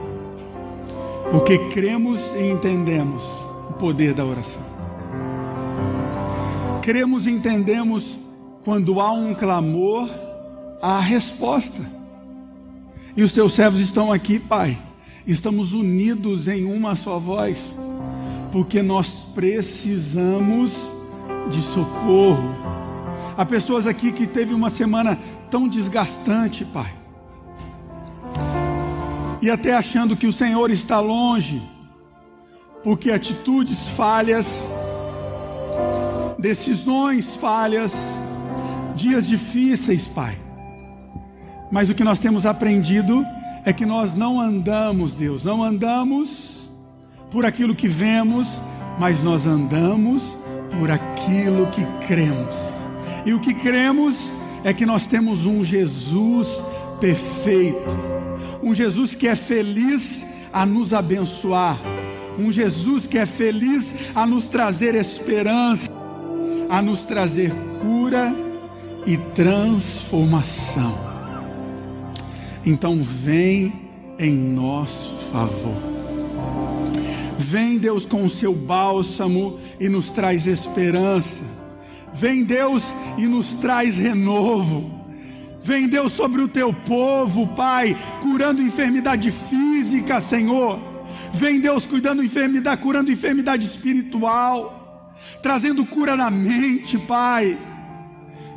porque 1.31 1.57
cremos 1.71 2.21
e 2.35 2.51
entendemos 2.51 3.23
o 3.71 3.73
poder 3.73 4.13
da 4.13 4.23
oração. 4.23 4.61
Cremos 6.83 7.27
e 7.27 7.31
entendemos 7.31 8.19
quando 8.67 9.01
há 9.01 9.13
um 9.13 9.35
clamor, 9.35 10.11
há 10.83 11.01
resposta. 11.01 11.81
E 13.17 13.23
os 13.23 13.33
teus 13.33 13.55
servos 13.55 13.81
estão 13.81 14.13
aqui, 14.13 14.39
Pai. 14.39 14.79
Estamos 15.27 15.73
unidos 15.73 16.49
em 16.49 16.67
uma 16.67 16.95
só 16.95 17.19
voz, 17.19 17.75
porque 18.53 18.83
nós 18.83 19.09
precisamos 19.35 20.71
de 21.49 21.63
socorro. 21.63 22.88
Há 23.39 23.47
pessoas 23.47 23.87
aqui 23.87 24.13
que 24.13 24.27
teve 24.27 24.53
uma 24.53 24.69
semana 24.69 25.19
tão 25.49 25.67
desgastante, 25.67 26.65
Pai. 26.67 26.93
E 29.41 29.49
até 29.49 29.75
achando 29.75 30.15
que 30.15 30.27
o 30.27 30.33
Senhor 30.33 30.71
está 30.71 31.01
longe, 31.01 31.63
porque 32.83 33.11
atitudes 33.11 33.89
falhas 33.97 34.71
decisões 36.39 37.35
falhas, 37.35 37.93
dias 38.95 39.27
difíceis, 39.27 40.07
Pai. 40.07 40.39
Mas 41.71 41.91
o 41.91 41.95
que 41.95 42.05
nós 42.05 42.19
temos 42.19 42.47
aprendido 42.47 43.27
é 43.65 43.73
que 43.73 43.85
nós 43.85 44.15
não 44.15 44.41
andamos, 44.41 45.15
Deus, 45.15 45.45
não 45.45 45.63
andamos 45.63 46.71
por 47.31 47.45
aquilo 47.45 47.75
que 47.75 47.89
vemos, 47.89 48.63
mas 48.99 49.23
nós 49.23 49.47
andamos 49.47 50.23
por 50.79 50.91
aquilo 50.91 51.67
que 51.67 51.85
cremos. 52.07 52.78
E 53.25 53.33
o 53.33 53.41
que 53.41 53.55
cremos 53.55 54.33
é 54.65 54.73
que 54.73 54.87
nós 54.87 55.07
temos 55.07 55.47
um 55.47 55.65
Jesus 55.65 56.63
perfeito, 57.01 57.97
um 58.63 58.75
Jesus 58.75 59.15
que 59.15 59.29
é 59.29 59.35
feliz 59.35 60.25
a 60.53 60.67
nos 60.67 60.93
abençoar, 60.93 61.79
um 62.39 62.51
Jesus 62.51 63.07
que 63.07 63.19
é 63.19 63.27
feliz 63.27 63.95
a 64.15 64.27
nos 64.27 64.49
trazer 64.49 64.95
esperança 64.95 65.89
a 66.69 66.83
nos 66.83 67.07
trazer 67.07 67.53
cura 67.81 68.35
e 69.07 69.17
transformação. 69.17 70.97
Então, 72.65 73.03
vem 73.03 73.73
em 74.19 74.35
nosso 74.35 75.15
favor. 75.33 75.77
Vem, 77.39 77.79
Deus, 77.79 78.05
com 78.05 78.25
o 78.25 78.31
seu 78.31 78.55
bálsamo 78.55 79.59
e 79.81 79.89
nos 79.89 80.11
traz 80.11 80.47
esperança. 80.47 81.43
Vem, 82.19 82.45
Deus, 82.45 82.85
e 83.17 83.27
nos 83.27 83.55
traz 83.57 83.99
renovo. 83.99 84.99
Vem, 85.63 85.89
Deus, 85.89 86.13
sobre 86.13 86.43
o 86.43 86.49
teu 86.49 86.73
povo, 86.73 87.47
Pai, 87.49 87.97
curando 88.23 88.63
enfermidade 88.63 89.31
física, 89.31 90.21
Senhor. 90.21 90.79
Vem, 91.33 91.61
Deus, 91.61 91.87
cuidando 91.87 92.23
enfermidade, 92.23 92.83
curando 92.83 93.11
enfermidade 93.11 93.65
espiritual 93.65 94.79
trazendo 95.43 95.85
cura 95.85 96.17
na 96.17 96.31
mente, 96.31 96.99
Pai. 96.99 97.59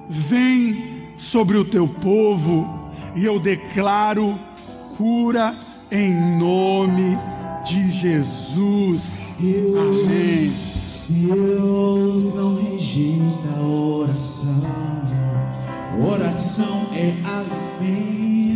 Vem 0.09 1.07
sobre 1.17 1.57
o 1.57 1.65
teu 1.65 1.87
povo 1.87 2.91
e 3.15 3.25
eu 3.25 3.39
declaro 3.39 4.39
cura 4.97 5.57
em 5.91 6.37
nome 6.37 7.17
de 7.65 7.91
Jesus. 7.91 9.37
Amém. 9.39 10.70
Deus 11.11 12.33
não 12.33 12.55
rejeita 12.55 13.59
oração. 13.61 14.61
Oração 15.99 16.87
é 16.93 17.13
alimento. 17.25 18.51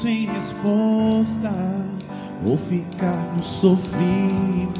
sem 0.00 0.26
resposta 0.26 1.52
ou 2.44 2.56
ficar 2.56 3.34
no 3.36 3.42
sofrimento. 3.42 4.78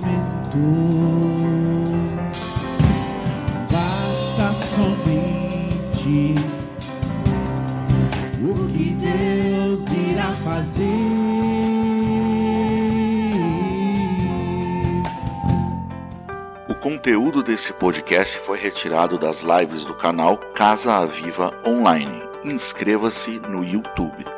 Conteúdo 16.89 17.43
desse 17.43 17.71
podcast 17.75 18.39
foi 18.39 18.57
retirado 18.57 19.19
das 19.19 19.43
lives 19.43 19.85
do 19.85 19.95
canal 19.95 20.39
Casa 20.55 20.95
Aviva 20.95 21.53
Online. 21.63 22.23
Inscreva-se 22.43 23.39
no 23.41 23.63
YouTube. 23.63 24.38